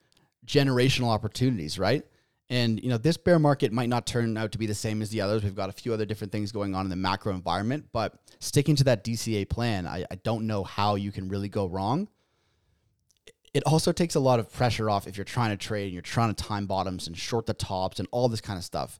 generational 0.45 1.07
opportunities, 1.07 1.79
right? 1.79 2.05
And 2.49 2.81
you 2.83 2.89
know, 2.89 2.97
this 2.97 3.17
bear 3.17 3.39
market 3.39 3.71
might 3.71 3.89
not 3.89 4.05
turn 4.05 4.37
out 4.37 4.51
to 4.51 4.57
be 4.57 4.67
the 4.67 4.75
same 4.75 5.01
as 5.01 5.09
the 5.09 5.21
others. 5.21 5.43
We've 5.43 5.55
got 5.55 5.69
a 5.69 5.73
few 5.73 5.93
other 5.93 6.05
different 6.05 6.31
things 6.31 6.51
going 6.51 6.75
on 6.75 6.85
in 6.85 6.89
the 6.89 6.95
macro 6.95 7.33
environment, 7.33 7.87
but 7.91 8.13
sticking 8.39 8.75
to 8.75 8.83
that 8.83 9.03
DCA 9.03 9.49
plan, 9.49 9.87
I, 9.87 10.05
I 10.11 10.15
don't 10.23 10.45
know 10.45 10.63
how 10.63 10.95
you 10.95 11.11
can 11.11 11.29
really 11.29 11.49
go 11.49 11.65
wrong. 11.65 12.09
It 13.53 13.63
also 13.65 13.91
takes 13.91 14.15
a 14.15 14.19
lot 14.19 14.39
of 14.39 14.51
pressure 14.51 14.89
off 14.89 15.07
if 15.07 15.15
you're 15.15 15.23
trying 15.23 15.51
to 15.51 15.57
trade 15.57 15.85
and 15.85 15.93
you're 15.93 16.01
trying 16.01 16.33
to 16.33 16.43
time 16.43 16.65
bottoms 16.65 17.07
and 17.07 17.17
short 17.17 17.45
the 17.45 17.53
tops 17.53 17.99
and 17.99 18.07
all 18.11 18.27
this 18.27 18.41
kind 18.41 18.57
of 18.57 18.63
stuff. 18.63 18.99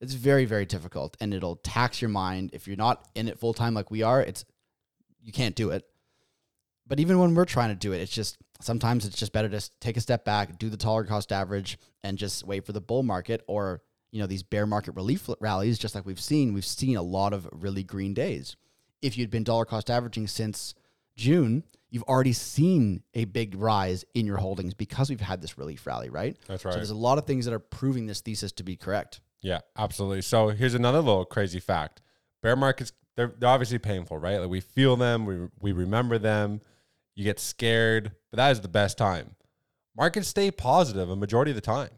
It's 0.00 0.14
very, 0.14 0.44
very 0.44 0.66
difficult 0.66 1.16
and 1.20 1.32
it'll 1.32 1.56
tax 1.56 2.02
your 2.02 2.10
mind. 2.10 2.50
If 2.52 2.66
you're 2.66 2.76
not 2.76 3.08
in 3.14 3.28
it 3.28 3.38
full 3.38 3.54
time 3.54 3.74
like 3.74 3.90
we 3.90 4.02
are, 4.02 4.20
it's 4.20 4.44
you 5.22 5.32
can't 5.32 5.54
do 5.54 5.70
it. 5.70 5.84
But 6.86 7.00
even 7.00 7.18
when 7.18 7.34
we're 7.34 7.46
trying 7.46 7.70
to 7.70 7.74
do 7.74 7.92
it, 7.92 8.00
it's 8.00 8.12
just 8.12 8.36
sometimes 8.60 9.06
it's 9.06 9.18
just 9.18 9.32
better 9.32 9.48
to 9.48 9.70
take 9.80 9.96
a 9.96 10.00
step 10.00 10.24
back, 10.24 10.58
do 10.58 10.68
the 10.68 10.76
dollar 10.76 11.04
cost 11.04 11.32
average, 11.32 11.78
and 12.02 12.18
just 12.18 12.46
wait 12.46 12.66
for 12.66 12.72
the 12.72 12.80
bull 12.80 13.02
market 13.02 13.42
or 13.46 13.82
you 14.10 14.20
know 14.20 14.26
these 14.26 14.42
bear 14.42 14.66
market 14.66 14.94
relief 14.94 15.28
rallies. 15.40 15.78
Just 15.78 15.94
like 15.94 16.04
we've 16.04 16.20
seen, 16.20 16.52
we've 16.52 16.66
seen 16.66 16.96
a 16.96 17.02
lot 17.02 17.32
of 17.32 17.48
really 17.52 17.82
green 17.82 18.14
days. 18.14 18.56
If 19.00 19.16
you'd 19.16 19.30
been 19.30 19.44
dollar 19.44 19.64
cost 19.64 19.90
averaging 19.90 20.26
since 20.26 20.74
June, 21.16 21.64
you've 21.90 22.04
already 22.04 22.32
seen 22.32 23.02
a 23.14 23.24
big 23.24 23.54
rise 23.54 24.04
in 24.14 24.26
your 24.26 24.38
holdings 24.38 24.74
because 24.74 25.10
we've 25.10 25.20
had 25.20 25.40
this 25.40 25.56
relief 25.56 25.86
rally, 25.86 26.10
right? 26.10 26.36
That's 26.46 26.64
right. 26.64 26.72
So 26.72 26.78
there's 26.78 26.90
a 26.90 26.94
lot 26.94 27.18
of 27.18 27.26
things 27.26 27.44
that 27.44 27.54
are 27.54 27.58
proving 27.60 28.06
this 28.06 28.20
thesis 28.20 28.52
to 28.52 28.62
be 28.62 28.76
correct. 28.76 29.20
Yeah, 29.44 29.60
absolutely. 29.76 30.22
So 30.22 30.48
here's 30.48 30.72
another 30.72 31.00
little 31.00 31.26
crazy 31.26 31.60
fact. 31.60 32.00
Bear 32.42 32.56
markets, 32.56 32.92
they're, 33.14 33.34
they're 33.38 33.50
obviously 33.50 33.78
painful, 33.78 34.16
right? 34.16 34.38
Like 34.38 34.48
we 34.48 34.60
feel 34.60 34.96
them, 34.96 35.26
we, 35.26 35.48
we 35.60 35.72
remember 35.72 36.18
them, 36.18 36.62
you 37.14 37.24
get 37.24 37.38
scared, 37.38 38.12
but 38.30 38.38
that 38.38 38.52
is 38.52 38.62
the 38.62 38.68
best 38.68 38.96
time. 38.96 39.36
Markets 39.94 40.28
stay 40.28 40.50
positive 40.50 41.10
a 41.10 41.14
majority 41.14 41.50
of 41.50 41.56
the 41.56 41.60
time. 41.60 41.90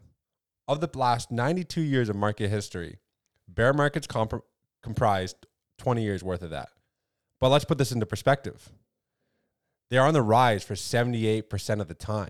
Of 0.67 0.81
the 0.81 0.89
last 0.99 1.31
92 1.31 1.79
years 1.79 2.09
of 2.09 2.17
market 2.17 2.49
history, 2.49 2.99
bear 3.47 3.71
markets 3.71 4.07
comp- 4.07 4.43
comprised 4.83 5.37
20 5.77 6.03
years 6.03 6.25
worth 6.25 6.41
of 6.41 6.49
that. 6.49 6.67
But 7.39 7.47
let's 7.49 7.63
put 7.63 7.77
this 7.77 7.93
into 7.93 8.05
perspective. 8.05 8.69
They 9.89 9.97
are 9.97 10.05
on 10.05 10.13
the 10.13 10.21
rise 10.21 10.65
for 10.65 10.73
78% 10.73 11.79
of 11.79 11.87
the 11.87 11.93
time. 11.93 12.27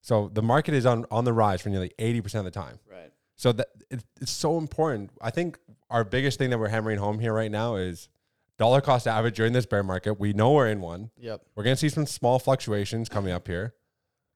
So 0.00 0.28
the 0.32 0.42
market 0.42 0.74
is 0.74 0.86
on, 0.86 1.06
on 1.12 1.24
the 1.24 1.32
rise 1.32 1.60
for 1.60 1.68
nearly 1.68 1.92
80% 2.00 2.34
of 2.40 2.44
the 2.44 2.50
time. 2.50 2.80
Right. 2.90 3.12
So 3.42 3.50
that 3.50 3.70
it, 3.90 4.04
it's 4.20 4.30
so 4.30 4.56
important. 4.56 5.10
I 5.20 5.30
think 5.30 5.58
our 5.90 6.04
biggest 6.04 6.38
thing 6.38 6.50
that 6.50 6.58
we're 6.58 6.68
hammering 6.68 6.98
home 6.98 7.18
here 7.18 7.32
right 7.32 7.50
now 7.50 7.74
is 7.74 8.08
dollar 8.56 8.80
cost 8.80 9.08
average 9.08 9.34
during 9.34 9.52
this 9.52 9.66
bear 9.66 9.82
market. 9.82 10.20
We 10.20 10.32
know 10.32 10.52
we're 10.52 10.68
in 10.68 10.80
one. 10.80 11.10
Yep. 11.18 11.42
We're 11.56 11.64
going 11.64 11.74
to 11.74 11.80
see 11.80 11.88
some 11.88 12.06
small 12.06 12.38
fluctuations 12.38 13.08
coming 13.08 13.32
up 13.32 13.48
here. 13.48 13.74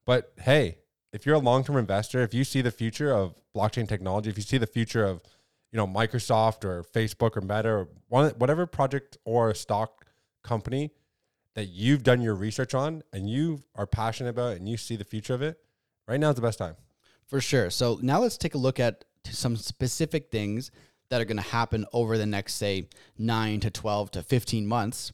But 0.06 0.32
hey, 0.40 0.78
if 1.12 1.25
you're 1.25 1.36
a 1.36 1.38
long-term 1.38 1.76
investor, 1.76 2.22
if 2.22 2.34
you 2.34 2.42
see 2.42 2.62
the 2.62 2.72
future 2.72 3.12
of 3.12 3.36
blockchain 3.54 3.86
technology, 3.86 4.28
if 4.28 4.36
you 4.36 4.42
see 4.42 4.58
the 4.58 4.66
future 4.66 5.04
of, 5.04 5.22
you 5.70 5.76
know, 5.76 5.86
Microsoft 5.86 6.64
or 6.64 6.82
Facebook 6.82 7.36
or 7.36 7.42
Meta 7.42 7.68
or 7.68 7.88
one, 8.08 8.30
whatever 8.30 8.66
project 8.66 9.18
or 9.25 9.54
stock 9.54 10.06
company 10.42 10.90
that 11.54 11.66
you've 11.66 12.02
done 12.02 12.20
your 12.20 12.34
research 12.34 12.75
on 12.75 13.04
and 13.12 13.30
you 13.30 13.62
are 13.76 13.86
passionate 13.86 14.30
about 14.30 14.56
and 14.56 14.68
you 14.68 14.76
see 14.76 14.96
the 14.96 15.04
future 15.04 15.32
of 15.32 15.42
it, 15.42 15.60
right 16.08 16.18
now 16.18 16.30
is 16.30 16.34
the 16.34 16.42
best 16.42 16.58
time. 16.58 16.75
For 17.26 17.40
sure. 17.40 17.71
So 17.71 17.99
now 18.02 18.21
let's 18.21 18.38
take 18.38 18.54
a 18.54 18.59
look 18.59 18.78
at 18.78 19.04
some 19.30 19.56
specific 19.56 20.30
things 20.30 20.71
that 21.09 21.21
are 21.21 21.25
going 21.25 21.37
to 21.37 21.42
happen 21.42 21.87
over 21.92 22.18
the 22.18 22.26
next, 22.26 22.54
say, 22.54 22.88
nine 23.18 23.61
to 23.61 23.71
12 23.71 24.12
to 24.12 24.23
15 24.23 24.66
months 24.66 25.12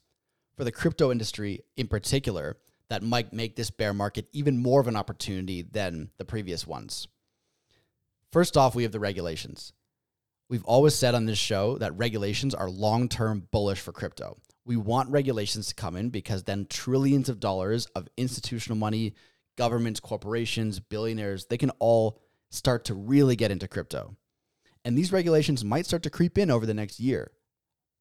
for 0.56 0.64
the 0.64 0.72
crypto 0.72 1.10
industry 1.10 1.60
in 1.76 1.88
particular 1.88 2.56
that 2.88 3.02
might 3.02 3.32
make 3.32 3.56
this 3.56 3.70
bear 3.70 3.94
market 3.94 4.26
even 4.32 4.58
more 4.58 4.80
of 4.80 4.86
an 4.86 4.96
opportunity 4.96 5.62
than 5.62 6.10
the 6.18 6.24
previous 6.24 6.66
ones. 6.66 7.08
First 8.30 8.56
off, 8.56 8.74
we 8.74 8.82
have 8.82 8.92
the 8.92 9.00
regulations. 9.00 9.72
We've 10.48 10.64
always 10.64 10.94
said 10.94 11.14
on 11.14 11.24
this 11.24 11.38
show 11.38 11.78
that 11.78 11.96
regulations 11.96 12.54
are 12.54 12.68
long 12.68 13.08
term 13.08 13.48
bullish 13.50 13.80
for 13.80 13.92
crypto. 13.92 14.36
We 14.64 14.76
want 14.76 15.10
regulations 15.10 15.68
to 15.68 15.74
come 15.74 15.96
in 15.96 16.10
because 16.10 16.44
then 16.44 16.66
trillions 16.68 17.28
of 17.28 17.40
dollars 17.40 17.86
of 17.96 18.08
institutional 18.16 18.76
money, 18.76 19.14
governments, 19.56 20.00
corporations, 20.00 20.80
billionaires, 20.80 21.46
they 21.46 21.58
can 21.58 21.70
all 21.78 22.20
start 22.50 22.84
to 22.86 22.94
really 22.94 23.36
get 23.36 23.50
into 23.50 23.68
crypto. 23.68 24.16
And 24.84 24.96
these 24.96 25.12
regulations 25.12 25.64
might 25.64 25.86
start 25.86 26.02
to 26.04 26.10
creep 26.10 26.38
in 26.38 26.50
over 26.50 26.66
the 26.66 26.74
next 26.74 26.98
year 26.98 27.32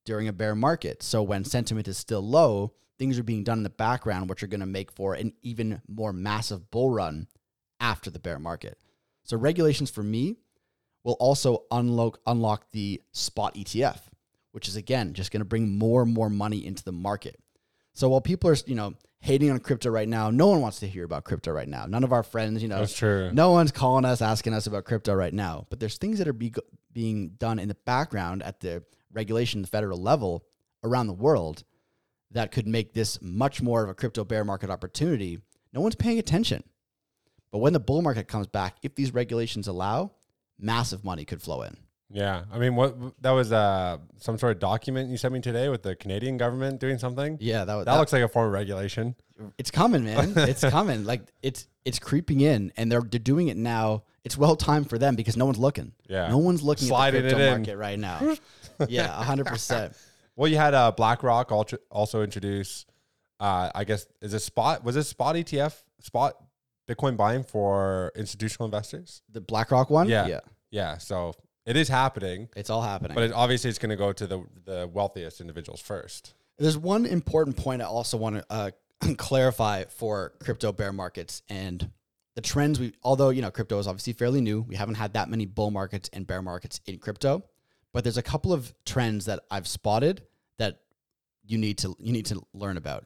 during 0.05 0.27
a 0.27 0.33
bear 0.33 0.55
market. 0.55 1.03
So 1.03 1.21
when 1.21 1.45
sentiment 1.45 1.87
is 1.87 1.97
still 1.97 2.21
low, 2.21 2.73
things 2.97 3.19
are 3.19 3.23
being 3.23 3.43
done 3.43 3.59
in 3.59 3.63
the 3.63 3.69
background, 3.69 4.29
which 4.29 4.43
are 4.43 4.47
going 4.47 4.61
to 4.61 4.65
make 4.65 4.91
for 4.91 5.13
an 5.13 5.33
even 5.41 5.81
more 5.87 6.13
massive 6.13 6.69
bull 6.71 6.89
run 6.91 7.27
after 7.79 8.09
the 8.09 8.19
bear 8.19 8.39
market. 8.39 8.77
So 9.23 9.37
regulations 9.37 9.89
for 9.89 10.03
me 10.03 10.37
will 11.03 11.17
also 11.19 11.63
unlock 11.71 12.19
unlock 12.27 12.71
the 12.71 13.01
spot 13.11 13.55
ETF, 13.55 13.99
which 14.51 14.67
is 14.67 14.75
again 14.75 15.13
just 15.13 15.31
going 15.31 15.41
to 15.41 15.45
bring 15.45 15.77
more 15.77 16.03
and 16.03 16.13
more 16.13 16.29
money 16.29 16.65
into 16.65 16.83
the 16.83 16.91
market. 16.91 17.39
So 17.93 18.09
while 18.09 18.21
people 18.21 18.49
are, 18.49 18.55
you 18.65 18.75
know, 18.75 18.93
hating 19.19 19.51
on 19.51 19.59
crypto 19.59 19.89
right 19.89 20.07
now, 20.07 20.31
no 20.31 20.47
one 20.47 20.61
wants 20.61 20.79
to 20.79 20.87
hear 20.87 21.03
about 21.03 21.23
crypto 21.23 21.51
right 21.51 21.67
now. 21.67 21.85
None 21.85 22.03
of 22.03 22.11
our 22.11 22.23
friends, 22.23 22.61
you 22.61 22.67
know, 22.67 22.79
That's 22.79 22.95
true. 22.95 23.31
no 23.31 23.51
one's 23.51 23.71
calling 23.71 24.05
us 24.05 24.21
asking 24.21 24.53
us 24.53 24.65
about 24.67 24.85
crypto 24.85 25.13
right 25.13 25.33
now. 25.33 25.67
But 25.69 25.79
there's 25.79 25.97
things 25.97 26.17
that 26.17 26.27
are 26.27 26.33
be, 26.33 26.53
being 26.91 27.29
done 27.37 27.59
in 27.59 27.67
the 27.67 27.77
background 27.85 28.41
at 28.43 28.59
the 28.59 28.83
regulation, 29.13 29.61
the 29.61 29.67
federal 29.67 30.01
level 30.01 30.45
around 30.83 31.07
the 31.07 31.13
world 31.13 31.63
that 32.31 32.51
could 32.51 32.67
make 32.67 32.93
this 32.93 33.21
much 33.21 33.61
more 33.61 33.83
of 33.83 33.89
a 33.89 33.93
crypto 33.93 34.23
bear 34.23 34.43
market 34.43 34.69
opportunity. 34.69 35.39
No 35.73 35.81
one's 35.81 35.95
paying 35.95 36.17
attention. 36.17 36.63
But 37.51 37.59
when 37.59 37.73
the 37.73 37.79
bull 37.79 38.01
market 38.01 38.27
comes 38.27 38.47
back, 38.47 38.77
if 38.81 38.95
these 38.95 39.13
regulations 39.13 39.67
allow, 39.67 40.13
massive 40.57 41.03
money 41.03 41.25
could 41.25 41.41
flow 41.41 41.61
in. 41.63 41.77
Yeah, 42.13 42.43
I 42.51 42.57
mean, 42.57 42.75
what 42.75 42.95
that 43.21 43.31
was 43.31 43.51
uh, 43.51 43.97
some 44.17 44.37
sort 44.37 44.53
of 44.53 44.59
document 44.59 45.09
you 45.09 45.17
sent 45.17 45.33
me 45.33 45.39
today 45.39 45.69
with 45.69 45.83
the 45.83 45.95
Canadian 45.95 46.37
government 46.37 46.79
doing 46.79 46.97
something. 46.97 47.37
Yeah, 47.39 47.63
that, 47.63 47.85
That, 47.85 47.97
looks 47.97 48.11
like 48.13 48.23
a 48.23 48.27
form 48.27 48.47
of 48.47 48.53
regulation. 48.53 49.15
it's 49.57 49.71
coming, 49.71 50.03
man. 50.03 50.33
It's 50.35 50.61
coming. 50.63 51.05
Like 51.11 51.21
it's 51.41 51.67
it's 51.85 51.99
creeping 51.99 52.41
in, 52.41 52.71
and 52.77 52.91
they're 52.91 53.01
they're 53.01 53.19
doing 53.19 53.47
it 53.47 53.57
now. 53.57 54.03
It's 54.23 54.37
well 54.37 54.55
timed 54.55 54.89
for 54.89 54.97
them 54.97 55.15
because 55.15 55.35
no 55.35 55.45
one's 55.45 55.57
looking. 55.57 55.93
Yeah. 56.07 56.29
no 56.29 56.37
one's 56.37 56.61
looking 56.61 56.87
Sliding 56.87 57.19
at 57.19 57.23
the 57.23 57.27
it 57.29 57.31
crypto 57.31 57.45
in. 57.53 57.57
market 57.61 57.77
right 57.77 57.97
now. 57.99 58.35
yeah, 58.87 59.07
hundred 59.23 59.47
percent. 59.47 59.95
Well, 60.35 60.47
you 60.47 60.57
had 60.57 60.73
uh, 60.73 60.91
BlackRock 60.91 61.51
also 61.51 61.77
also 61.89 62.21
introduce. 62.23 62.85
Uh, 63.39 63.71
I 63.73 63.83
guess 63.85 64.05
is 64.21 64.33
it 64.33 64.39
spot 64.41 64.83
was 64.83 64.95
it 64.95 65.03
spot 65.03 65.35
ETF 65.35 65.81
spot 65.99 66.35
Bitcoin 66.87 67.17
buying 67.17 67.43
for 67.43 68.11
institutional 68.15 68.65
investors? 68.65 69.21
The 69.31 69.41
BlackRock 69.41 69.89
one. 69.89 70.07
Yeah. 70.09 70.27
yeah, 70.27 70.39
Yeah, 70.69 70.97
so 70.97 71.33
it 71.65 71.75
is 71.75 71.87
happening, 71.87 72.49
it's 72.55 72.69
all 72.69 72.81
happening. 72.81 73.15
but 73.15 73.23
it, 73.23 73.33
obviously 73.33 73.69
it's 73.69 73.79
going 73.79 73.89
to 73.89 73.95
go 73.95 74.11
to 74.13 74.27
the 74.27 74.43
the 74.65 74.89
wealthiest 74.91 75.41
individuals 75.41 75.81
first. 75.81 76.33
There's 76.57 76.77
one 76.77 77.05
important 77.05 77.57
point 77.57 77.81
I 77.81 77.85
also 77.85 78.17
want 78.17 78.37
to 78.37 78.45
uh, 78.49 78.71
clarify 79.17 79.85
for 79.85 80.33
crypto 80.43 80.71
bear 80.71 80.93
markets 80.93 81.41
and 81.49 81.89
the 82.35 82.41
trends. 82.41 82.79
We, 82.79 82.93
although 83.03 83.29
you 83.29 83.41
know, 83.41 83.51
crypto 83.51 83.79
is 83.79 83.87
obviously 83.87 84.13
fairly 84.13 84.41
new. 84.41 84.61
We 84.61 84.75
haven't 84.75 84.95
had 84.95 85.13
that 85.13 85.29
many 85.29 85.45
bull 85.45 85.71
markets 85.71 86.09
and 86.13 86.25
bear 86.25 86.41
markets 86.41 86.79
in 86.85 86.97
crypto, 86.97 87.43
but 87.93 88.03
there's 88.03 88.17
a 88.17 88.23
couple 88.23 88.53
of 88.53 88.73
trends 88.85 89.25
that 89.25 89.41
I've 89.49 89.67
spotted 89.67 90.23
that 90.57 90.81
you 91.45 91.57
need 91.57 91.77
to 91.79 91.95
you 91.99 92.11
need 92.13 92.25
to 92.27 92.41
learn 92.53 92.77
about. 92.77 93.05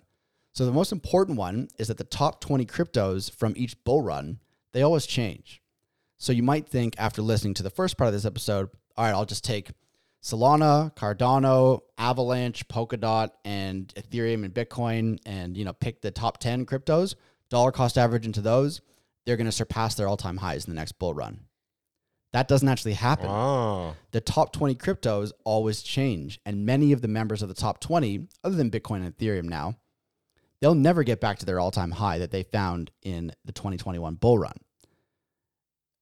So 0.54 0.66
the 0.66 0.72
most 0.72 0.94
important 0.94 1.38
one 1.38 1.68
is 1.78 1.90
that 1.90 1.98
the 1.98 2.06
top 2.06 2.40
20 2.40 2.66
cryptos 2.66 3.30
from 3.30 3.54
each 3.58 3.84
bull 3.84 4.02
run 4.02 4.40
they 4.72 4.82
always 4.82 5.06
change. 5.06 5.62
So 6.25 6.32
you 6.34 6.41
might 6.41 6.67
think 6.67 6.96
after 6.98 7.22
listening 7.22 7.53
to 7.53 7.62
the 7.62 7.70
first 7.70 7.98
part 7.98 8.08
of 8.08 8.13
this 8.15 8.25
episode, 8.25 8.70
all 8.98 9.05
right, 9.05 9.12
I'll 9.12 9.27
just 9.27 9.44
take 9.44 9.70
Solana, 10.24 10.91
Cardano, 10.96 11.82
Avalanche, 12.00 12.67
Polkadot, 12.67 13.29
and 13.46 13.94
Ethereum 13.94 14.44
and 14.44 14.51
Bitcoin, 14.51 15.20
and 15.27 15.55
you 15.55 15.63
know, 15.63 15.74
pick 15.74 16.01
the 16.01 16.10
top 16.10 16.39
10 16.39 16.65
cryptos, 16.65 17.13
dollar 17.51 17.72
cost 17.72 17.96
average 18.00 18.25
into 18.25 18.41
those, 18.41 18.82
they're 19.27 19.38
going 19.38 19.46
to 19.46 19.51
surpass 19.51 19.94
their 19.94 20.08
all-time 20.08 20.38
highs 20.38 20.65
in 20.65 20.72
the 20.74 20.79
next 20.79 20.94
bull 20.94 21.13
run. 21.13 21.41
That 22.34 22.48
doesn't 22.48 22.70
actually 22.70 22.94
happen. 22.94 23.27
Oh, 23.29 23.94
The 24.10 24.20
top 24.20 24.51
20 24.51 24.74
cryptos 24.74 25.32
always 25.44 25.84
change, 25.84 26.39
and 26.44 26.65
many 26.65 26.91
of 26.91 27.03
the 27.03 27.08
members 27.08 27.44
of 27.44 27.50
the 27.50 27.53
top 27.53 27.79
20, 27.82 28.29
other 28.44 28.55
than 28.55 28.72
Bitcoin 28.72 29.05
and 29.05 29.15
Ethereum 29.15 29.44
now, 29.44 29.75
they'll 30.60 30.74
never 30.74 31.03
get 31.03 31.22
back 31.22 31.38
to 31.38 31.46
their 31.46 31.59
all-time 31.59 31.92
high 31.92 32.18
that 32.18 32.31
they 32.31 32.42
found 32.42 32.90
in 33.03 33.31
the 33.46 33.51
2021 33.51 34.16
bull 34.16 34.40
run. 34.40 34.55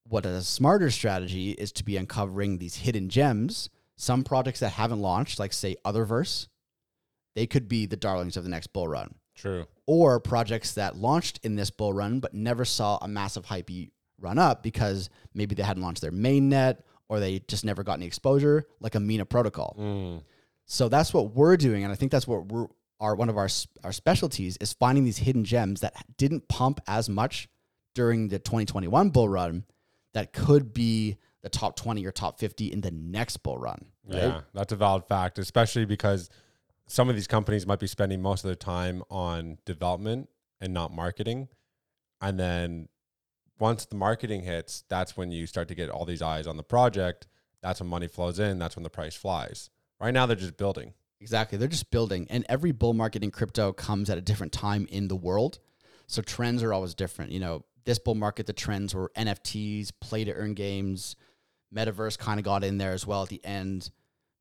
What 0.07 0.25
a 0.25 0.41
smarter 0.41 0.91
strategy 0.91 1.51
is 1.51 1.71
to 1.73 1.83
be 1.83 1.97
uncovering 1.97 2.57
these 2.57 2.75
hidden 2.75 3.09
gems, 3.09 3.69
some 3.95 4.23
projects 4.23 4.59
that 4.59 4.69
haven't 4.69 4.99
launched, 4.99 5.39
like 5.39 5.53
say 5.53 5.75
Otherverse, 5.85 6.47
they 7.35 7.47
could 7.47 7.67
be 7.67 7.85
the 7.85 7.95
darlings 7.95 8.37
of 8.37 8.43
the 8.43 8.49
next 8.49 8.67
bull 8.67 8.87
run. 8.87 9.15
true. 9.35 9.65
Or 9.85 10.19
projects 10.19 10.73
that 10.75 10.95
launched 10.95 11.39
in 11.43 11.55
this 11.55 11.69
bull 11.69 11.93
run 11.93 12.19
but 12.19 12.33
never 12.33 12.65
saw 12.65 12.97
a 13.01 13.07
massive 13.07 13.45
hypey 13.45 13.91
run 14.19 14.37
up 14.37 14.63
because 14.63 15.09
maybe 15.33 15.55
they 15.55 15.63
hadn't 15.63 15.83
launched 15.83 16.01
their 16.01 16.11
main 16.11 16.49
net 16.49 16.85
or 17.09 17.19
they 17.19 17.39
just 17.47 17.65
never 17.65 17.83
got 17.83 17.93
any 17.93 18.05
exposure, 18.05 18.65
like 18.79 18.95
a 18.95 18.99
Mina 18.99 19.25
protocol. 19.25 19.75
Mm. 19.79 20.23
So 20.65 20.89
that's 20.89 21.13
what 21.13 21.35
we're 21.35 21.57
doing, 21.57 21.83
and 21.83 21.91
I 21.91 21.95
think 21.95 22.11
that's 22.11 22.27
what 22.27 22.47
we're 22.47 22.67
our 22.99 23.15
one 23.15 23.29
of 23.29 23.37
our 23.37 23.49
our 23.83 23.91
specialties 23.91 24.57
is 24.57 24.73
finding 24.73 25.03
these 25.03 25.17
hidden 25.17 25.43
gems 25.43 25.81
that 25.81 25.93
didn't 26.17 26.47
pump 26.47 26.79
as 26.87 27.09
much 27.09 27.49
during 27.93 28.29
the 28.29 28.39
2021 28.39 29.09
bull 29.09 29.27
run 29.27 29.65
that 30.13 30.33
could 30.33 30.73
be 30.73 31.17
the 31.41 31.49
top 31.49 31.75
20 31.75 32.05
or 32.05 32.11
top 32.11 32.39
50 32.39 32.71
in 32.71 32.81
the 32.81 32.91
next 32.91 33.37
bull 33.37 33.57
run. 33.57 33.85
Right? 34.07 34.23
Yeah, 34.23 34.41
that's 34.53 34.71
a 34.71 34.75
valid 34.75 35.05
fact, 35.05 35.37
especially 35.37 35.85
because 35.85 36.29
some 36.87 37.09
of 37.09 37.15
these 37.15 37.27
companies 37.27 37.65
might 37.67 37.79
be 37.79 37.87
spending 37.87 38.21
most 38.21 38.43
of 38.43 38.49
their 38.49 38.55
time 38.55 39.03
on 39.09 39.57
development 39.65 40.29
and 40.61 40.73
not 40.73 40.93
marketing. 40.93 41.49
And 42.21 42.39
then 42.39 42.87
once 43.59 43.85
the 43.85 43.95
marketing 43.95 44.43
hits, 44.43 44.83
that's 44.89 45.17
when 45.17 45.31
you 45.31 45.45
start 45.45 45.67
to 45.69 45.75
get 45.75 45.89
all 45.89 46.05
these 46.05 46.21
eyes 46.21 46.47
on 46.47 46.57
the 46.57 46.63
project. 46.63 47.27
That's 47.61 47.79
when 47.79 47.89
money 47.89 48.07
flows 48.07 48.39
in. 48.39 48.59
That's 48.59 48.75
when 48.75 48.83
the 48.83 48.89
price 48.89 49.15
flies. 49.15 49.69
Right 49.99 50.13
now, 50.13 50.25
they're 50.25 50.35
just 50.35 50.57
building. 50.57 50.93
Exactly. 51.21 51.57
They're 51.57 51.69
just 51.69 51.91
building. 51.91 52.27
And 52.29 52.45
every 52.49 52.73
bull 52.73 52.93
market 52.93 53.23
in 53.23 53.31
crypto 53.31 53.71
comes 53.71 54.09
at 54.09 54.17
a 54.17 54.21
different 54.21 54.51
time 54.51 54.85
in 54.89 55.07
the 55.07 55.15
world. 55.15 55.59
So 56.07 56.21
trends 56.21 56.61
are 56.61 56.73
always 56.73 56.93
different. 56.93 57.31
You 57.31 57.39
know, 57.39 57.65
this 57.85 57.99
bull 57.99 58.15
market, 58.15 58.45
the 58.45 58.53
trends 58.53 58.93
were 58.95 59.11
NFTs, 59.17 59.91
play 59.99 60.23
to 60.23 60.33
earn 60.33 60.53
games, 60.53 61.15
metaverse 61.73 62.17
kind 62.17 62.39
of 62.39 62.43
got 62.45 62.63
in 62.63 62.77
there 62.77 62.91
as 62.93 63.05
well 63.07 63.23
at 63.23 63.29
the 63.29 63.43
end. 63.43 63.89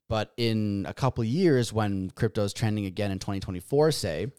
But 0.08 0.32
in 0.36 0.84
a 0.88 0.92
couple 0.94 1.22
of 1.22 1.28
years, 1.28 1.72
when 1.72 2.10
crypto 2.10 2.44
is 2.44 2.52
trending 2.52 2.84
again 2.86 3.10
in 3.10 3.18
2024, 3.18 3.92
say, 3.92 4.32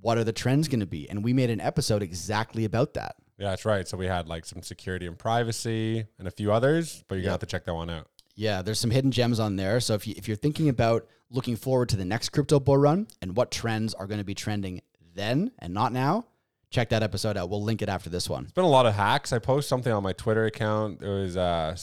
what 0.00 0.16
are 0.16 0.22
the 0.24 0.32
trends 0.32 0.68
going 0.68 0.80
to 0.80 0.86
be? 0.86 1.10
And 1.10 1.24
we 1.24 1.32
made 1.32 1.50
an 1.50 1.60
episode 1.60 2.02
exactly 2.02 2.64
about 2.64 2.94
that. 2.94 3.16
Yeah, 3.36 3.50
that's 3.50 3.64
right. 3.64 3.86
So 3.86 3.96
we 3.96 4.06
had 4.06 4.28
like 4.28 4.44
some 4.44 4.62
security 4.62 5.06
and 5.06 5.18
privacy 5.18 6.06
and 6.18 6.28
a 6.28 6.30
few 6.30 6.52
others, 6.52 7.04
but 7.08 7.16
you're 7.16 7.22
Yep. 7.22 7.24
gonna 7.26 7.32
have 7.32 7.40
to 7.40 7.46
check 7.46 7.64
that 7.66 7.74
one 7.74 7.90
out. 7.90 8.08
Yeah, 8.34 8.62
there's 8.62 8.78
some 8.78 8.90
hidden 8.90 9.10
gems 9.10 9.40
on 9.40 9.56
there. 9.56 9.80
So 9.80 9.94
if 9.94 10.06
you 10.06 10.14
if 10.16 10.28
you're 10.28 10.36
thinking 10.36 10.68
about 10.68 11.06
looking 11.30 11.56
forward 11.56 11.88
to 11.90 11.96
the 11.96 12.04
next 12.04 12.28
crypto 12.30 12.58
bull 12.60 12.76
run 12.78 13.06
and 13.20 13.36
what 13.36 13.50
trends 13.50 13.94
are 13.94 14.06
going 14.06 14.18
to 14.18 14.24
be 14.24 14.34
trending 14.34 14.80
then 15.14 15.50
and 15.58 15.74
not 15.74 15.92
now, 15.92 16.26
check 16.70 16.90
that 16.90 17.02
episode 17.02 17.36
out. 17.36 17.50
We'll 17.50 17.62
link 17.62 17.82
it 17.82 17.88
after 17.88 18.10
this 18.10 18.28
one. 18.28 18.44
It's 18.44 18.52
been 18.52 18.64
a 18.64 18.68
lot 18.68 18.86
of 18.86 18.94
hacks. 18.94 19.32
I 19.32 19.38
post 19.38 19.68
something 19.68 19.92
on 19.92 20.02
my 20.02 20.12
Twitter 20.12 20.46
account. 20.46 21.00
There 21.00 21.20
was 21.20 21.36
uh 21.36 21.76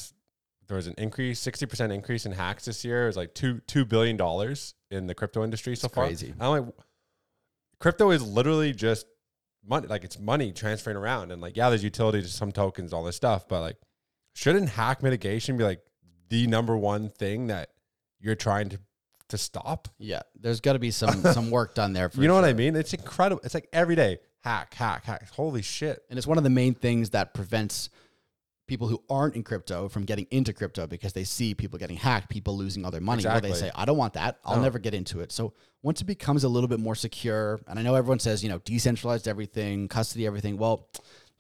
there 0.68 0.78
was 0.78 0.88
an 0.88 0.96
increase, 0.98 1.40
sixty 1.40 1.66
percent 1.66 1.92
increase 1.92 2.26
in 2.26 2.32
hacks 2.32 2.66
this 2.66 2.84
year. 2.84 3.04
It 3.04 3.08
was 3.08 3.18
like 3.18 3.34
two 3.34 3.62
two 3.68 3.86
billion 3.86 4.18
dollars 4.18 4.76
in 4.92 5.08
the 5.08 5.16
crypto 5.16 5.44
industry 5.44 5.76
so 5.76 5.88
far. 5.88 6.06
crazy. 6.06 6.34
I'm 6.40 6.50
like, 6.50 6.76
crypto 7.80 8.12
is 8.12 8.24
literally 8.26 8.74
just 8.74 9.06
money. 9.68 9.88
Like 9.88 10.04
it's 10.04 10.20
money 10.20 10.52
transferring 10.52 10.98
around, 10.98 11.32
and 11.32 11.42
like 11.42 11.58
yeah, 11.58 11.70
there's 11.70 11.84
utility 11.84 12.22
to 12.22 12.28
some 12.28 12.52
tokens, 12.52 12.94
all 12.94 13.04
this 13.04 13.16
stuff, 13.16 13.48
but 13.48 13.62
like, 13.62 13.78
shouldn't 14.34 14.70
hack 14.70 15.04
mitigation 15.04 15.58
be 15.58 15.64
like 15.64 15.82
the 16.30 16.48
number 16.48 16.76
one 16.76 17.10
thing 17.10 17.48
that 17.48 17.70
you're 18.20 18.36
trying 18.36 18.70
to 18.70 18.80
to 19.30 19.38
stop? 19.38 19.88
Yeah, 19.98 20.22
there's 20.40 20.62
got 20.62 20.74
to 20.74 20.80
be 20.80 20.92
some 20.92 21.22
some 21.34 21.52
work 21.52 21.76
done 21.76 21.94
there. 21.94 22.10
For 22.10 22.22
you 22.22 22.28
know 22.28 22.36
what 22.36 22.46
I 22.46 22.54
mean? 22.54 22.76
It's 22.76 22.94
incredible. 22.94 23.42
It's 23.44 23.54
like 23.54 23.68
every 23.74 23.96
day 23.96 24.20
hack, 24.46 24.74
hack, 24.76 25.04
hack. 25.04 25.30
Holy 25.32 25.62
shit! 25.62 26.04
And 26.10 26.18
it's 26.18 26.28
one 26.28 26.38
of 26.38 26.44
the 26.46 26.50
main 26.50 26.74
things 26.74 27.10
that 27.10 27.34
prevents 27.34 27.90
people 28.68 28.88
who 28.88 29.00
aren't 29.10 29.36
in 29.36 29.44
crypto 29.44 29.88
from 29.88 30.06
getting 30.06 30.26
into 30.32 30.52
crypto 30.52 30.88
because 30.88 31.14
they 31.14 31.24
see 31.24 31.54
people 31.54 31.78
getting 31.78 31.98
hacked, 31.98 32.30
people 32.30 32.58
losing 32.58 32.84
all 32.84 32.90
their 32.90 33.00
money. 33.00 33.24
Well, 33.24 33.40
they 33.40 33.54
say, 33.54 33.70
I 33.76 33.86
don't 33.86 33.98
want 33.98 34.14
that. 34.14 34.40
I'll 34.44 34.56
No. 34.56 34.64
never 34.64 34.80
get 34.80 34.96
into 34.96 35.20
it. 35.20 35.32
So 35.32 35.54
once 35.84 36.02
it 36.02 36.06
becomes 36.06 36.44
a 36.44 36.50
little 36.50 36.68
bit 36.68 36.80
more 36.80 36.96
secure, 36.96 37.60
and 37.68 37.78
I 37.78 37.84
know 37.84 37.94
everyone 37.94 38.18
says, 38.18 38.42
you 38.42 38.50
know, 38.50 38.58
decentralized 38.66 39.28
everything, 39.28 39.88
custody 39.88 40.26
everything. 40.26 40.58
Well, 40.58 40.88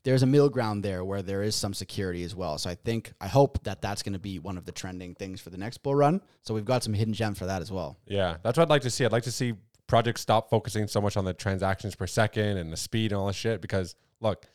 there's 0.03 0.21
a 0.21 0.27
middle 0.27 0.49
ground 0.49 0.83
there 0.83 1.03
where 1.03 1.23
there 1.23 1.41
is 1.41 1.55
some 1.55 1.73
security 1.73 2.21
as 2.23 2.35
well. 2.35 2.59
So 2.59 2.69
I 2.69 2.75
think, 2.75 3.11
I 3.19 3.27
hope 3.27 3.63
that 3.63 3.81
that's 3.81 4.03
going 4.03 4.13
to 4.13 4.19
be 4.19 4.37
one 4.37 4.55
of 4.55 4.65
the 4.65 4.71
trending 4.71 5.15
things 5.15 5.41
for 5.41 5.49
the 5.49 5.57
next 5.57 5.79
bull 5.79 5.95
run. 5.95 6.21
So 6.43 6.53
we've 6.53 6.63
got 6.63 6.83
some 6.83 6.93
hidden 6.93 7.15
gems 7.15 7.39
for 7.39 7.47
that 7.47 7.63
as 7.63 7.71
well. 7.71 7.97
Yeah, 8.05 8.37
that's 8.43 8.55
what 8.55 8.65
I'd 8.65 8.69
like 8.69 8.83
to 8.83 8.91
see. 8.91 9.03
I'd 9.03 9.11
like 9.11 9.23
to 9.23 9.31
see 9.31 9.55
projects 9.87 10.21
stop 10.21 10.49
focusing 10.49 10.87
so 10.87 10.99
much 11.01 11.17
on 11.17 11.25
the 11.25 11.33
transactions 11.33 11.95
per 11.95 12.07
second 12.07 12.57
and 12.57 12.71
the 12.71 12.77
speed 12.77 13.11
and 13.11 13.19
all 13.19 13.27
this 13.27 13.35
shit 13.35 13.61
because 13.61 13.95
look, 14.19 14.45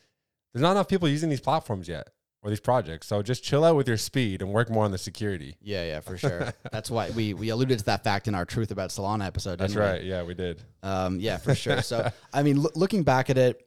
there's 0.53 0.63
not 0.63 0.73
enough 0.73 0.89
people 0.89 1.09
using 1.09 1.31
these 1.31 1.41
platforms 1.41 1.89
yet 1.89 2.11
or 2.43 2.51
these 2.51 2.61
projects. 2.61 3.07
So 3.07 3.23
just 3.23 3.45
chill 3.45 3.65
out 3.65 3.77
with 3.77 3.87
your 3.87 3.97
speed 3.97 4.43
and 4.43 4.53
work 4.53 4.71
more 4.71 4.85
on 4.85 4.91
the 4.91 4.99
security. 4.99 5.57
Yeah, 5.61 5.85
yeah, 5.85 6.01
for 6.01 6.17
sure. 6.17 6.53
that's 6.73 6.91
why 6.91 7.11
we, 7.11 7.35
we 7.35 7.51
alluded 7.51 7.79
to 7.81 7.85
that 7.87 8.03
fact 8.03 8.29
in 8.29 8.35
our 8.35 8.45
Truth 8.45 8.71
About 8.71 8.91
Solana 8.91 9.27
episode. 9.27 9.59
That's 9.59 9.75
didn't 9.75 9.85
we? 9.85 9.91
right. 9.91 10.05
Yeah, 10.05 10.23
we 10.23 10.35
did. 10.35 10.63
Um, 10.83 11.21
yeah, 11.21 11.37
for 11.37 11.55
sure. 11.55 11.83
So, 11.83 12.11
I 12.33 12.43
mean, 12.43 12.61
loo- 12.61 12.71
looking 12.75 13.03
back 13.03 13.31
at 13.31 13.39
it, 13.39 13.67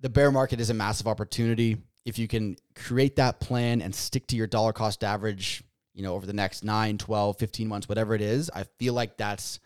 the 0.00 0.10
bear 0.10 0.30
market 0.30 0.60
is 0.60 0.68
a 0.68 0.74
massive 0.74 1.06
opportunity. 1.06 1.78
If 2.04 2.18
you 2.18 2.28
can 2.28 2.56
create 2.74 3.16
that 3.16 3.40
plan 3.40 3.80
and 3.80 3.94
stick 3.94 4.26
to 4.28 4.36
your 4.36 4.48
dollar 4.48 4.72
cost 4.72 5.04
average, 5.04 5.62
you 5.94 6.02
know, 6.02 6.14
over 6.14 6.26
the 6.26 6.32
next 6.32 6.64
9, 6.64 6.98
12, 6.98 7.38
15 7.38 7.68
months, 7.68 7.88
whatever 7.88 8.14
it 8.14 8.20
is, 8.20 8.50
I 8.54 8.64
feel 8.78 8.94
like 8.94 9.16
that's 9.16 9.60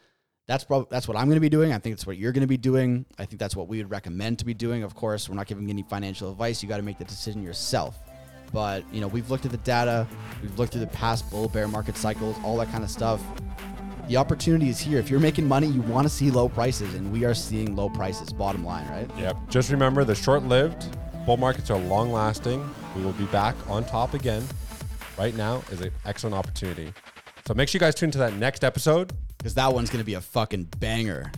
that's 0.46 0.64
probably 0.64 0.87
that's 0.90 1.09
what 1.09 1.16
I'm 1.16 1.26
going 1.26 1.37
to 1.37 1.40
be 1.40 1.48
doing. 1.48 1.72
I 1.72 1.78
think 1.78 1.96
that's 1.96 2.06
what 2.06 2.16
you're 2.16 2.32
going 2.32 2.42
to 2.42 2.46
be 2.46 2.56
doing. 2.56 3.04
I 3.18 3.24
think 3.24 3.40
that's 3.40 3.56
what 3.56 3.68
we 3.68 3.78
would 3.78 3.90
recommend 3.90 4.38
to 4.40 4.44
be 4.44 4.54
doing. 4.54 4.82
Of 4.82 4.94
course, 4.94 5.28
we're 5.28 5.35
not 5.35 5.46
giving 5.46 5.68
any 5.70 5.82
financial 5.82 6.30
advice. 6.30 6.62
You 6.62 6.68
got 6.68 6.76
to 6.76 6.82
make 6.82 6.98
the 6.98 7.04
decision 7.04 7.42
yourself. 7.42 7.98
But 8.52 8.85
you 8.94 9.00
know, 9.00 9.09
we've 9.09 9.28
looked 9.30 9.44
at 9.44 9.50
the 9.50 9.59
data, 9.59 10.06
we've 10.40 10.56
looked 10.59 10.74
at 10.74 10.80
the 10.80 10.87
past 10.87 11.28
bull 11.30 11.48
bear 11.48 11.66
market 11.66 11.96
cycles, 11.96 12.37
all 12.44 12.56
that 12.59 12.70
kind 12.70 12.85
of 12.85 12.90
stuff. 12.90 13.20
The 14.09 14.16
opportunity 14.16 14.68
is 14.68 14.78
here. 14.78 15.00
If 15.00 15.11
you're 15.11 15.18
making 15.18 15.48
money, 15.48 15.66
you 15.66 15.80
want 15.82 16.06
to 16.06 16.09
see 16.09 16.30
low 16.30 16.48
prices, 16.48 16.94
and 16.94 17.12
we 17.12 17.24
are 17.24 17.35
seeing 17.35 17.74
low 17.74 17.88
prices. 17.88 18.32
Bottom 18.32 18.64
line, 18.64 18.88
right? 18.88 19.11
Yep. 19.18 19.37
Just 19.50 19.70
remember 19.72 20.04
the 20.04 20.14
short 20.14 20.44
lived 20.44 20.87
bull 21.26 21.37
markets 21.37 21.70
are 21.70 21.78
long 21.78 22.12
lasting. 22.12 22.64
We 22.94 23.02
will 23.02 23.12
be 23.14 23.24
back 23.26 23.56
on 23.68 23.85
top 23.85 24.14
again. 24.14 24.44
Right 25.18 25.35
now 25.35 25.64
is 25.72 25.80
an 25.80 25.90
excellent 26.04 26.37
opportunity. 26.37 26.92
So 27.46 27.54
make 27.54 27.68
sure 27.68 27.78
you 27.78 27.80
guys 27.80 27.96
tune 27.96 28.12
to 28.12 28.18
that 28.18 28.35
next 28.35 28.62
episode. 28.62 29.12
Because 29.46 29.54
that 29.54 29.72
one's 29.72 29.90
going 29.90 30.00
to 30.00 30.04
be 30.04 30.14
a 30.14 30.20
fucking 30.20 30.64
banger. 30.80 31.30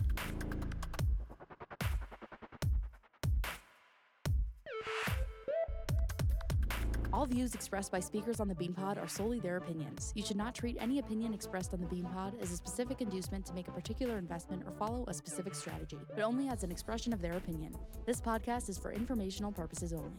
All 7.13 7.27
views 7.27 7.53
expressed 7.53 7.91
by 7.91 7.99
speakers 7.99 8.39
on 8.39 8.47
the 8.47 8.55
BeanPod 8.55 8.97
are 8.97 9.07
solely 9.07 9.39
their 9.39 9.57
opinions. 9.57 10.11
You 10.15 10.25
should 10.25 10.37
not 10.37 10.55
treat 10.55 10.75
any 10.79 10.97
opinion 10.97 11.35
expressed 11.35 11.71
on 11.71 11.81
the 11.81 11.85
BeanPod 11.85 12.41
as 12.41 12.51
a 12.51 12.57
specific 12.57 12.99
inducement 12.99 13.45
to 13.45 13.53
make 13.53 13.67
a 13.67 13.71
particular 13.71 14.17
investment 14.17 14.63
or 14.65 14.71
follow 14.71 15.05
a 15.07 15.13
specific 15.13 15.53
strategy, 15.53 15.99
but 16.15 16.23
only 16.23 16.49
as 16.49 16.63
an 16.63 16.71
expression 16.71 17.13
of 17.13 17.21
their 17.21 17.33
opinion. 17.33 17.75
This 18.07 18.19
podcast 18.19 18.69
is 18.69 18.79
for 18.79 18.91
informational 18.91 19.51
purposes 19.51 19.93
only. 19.93 20.13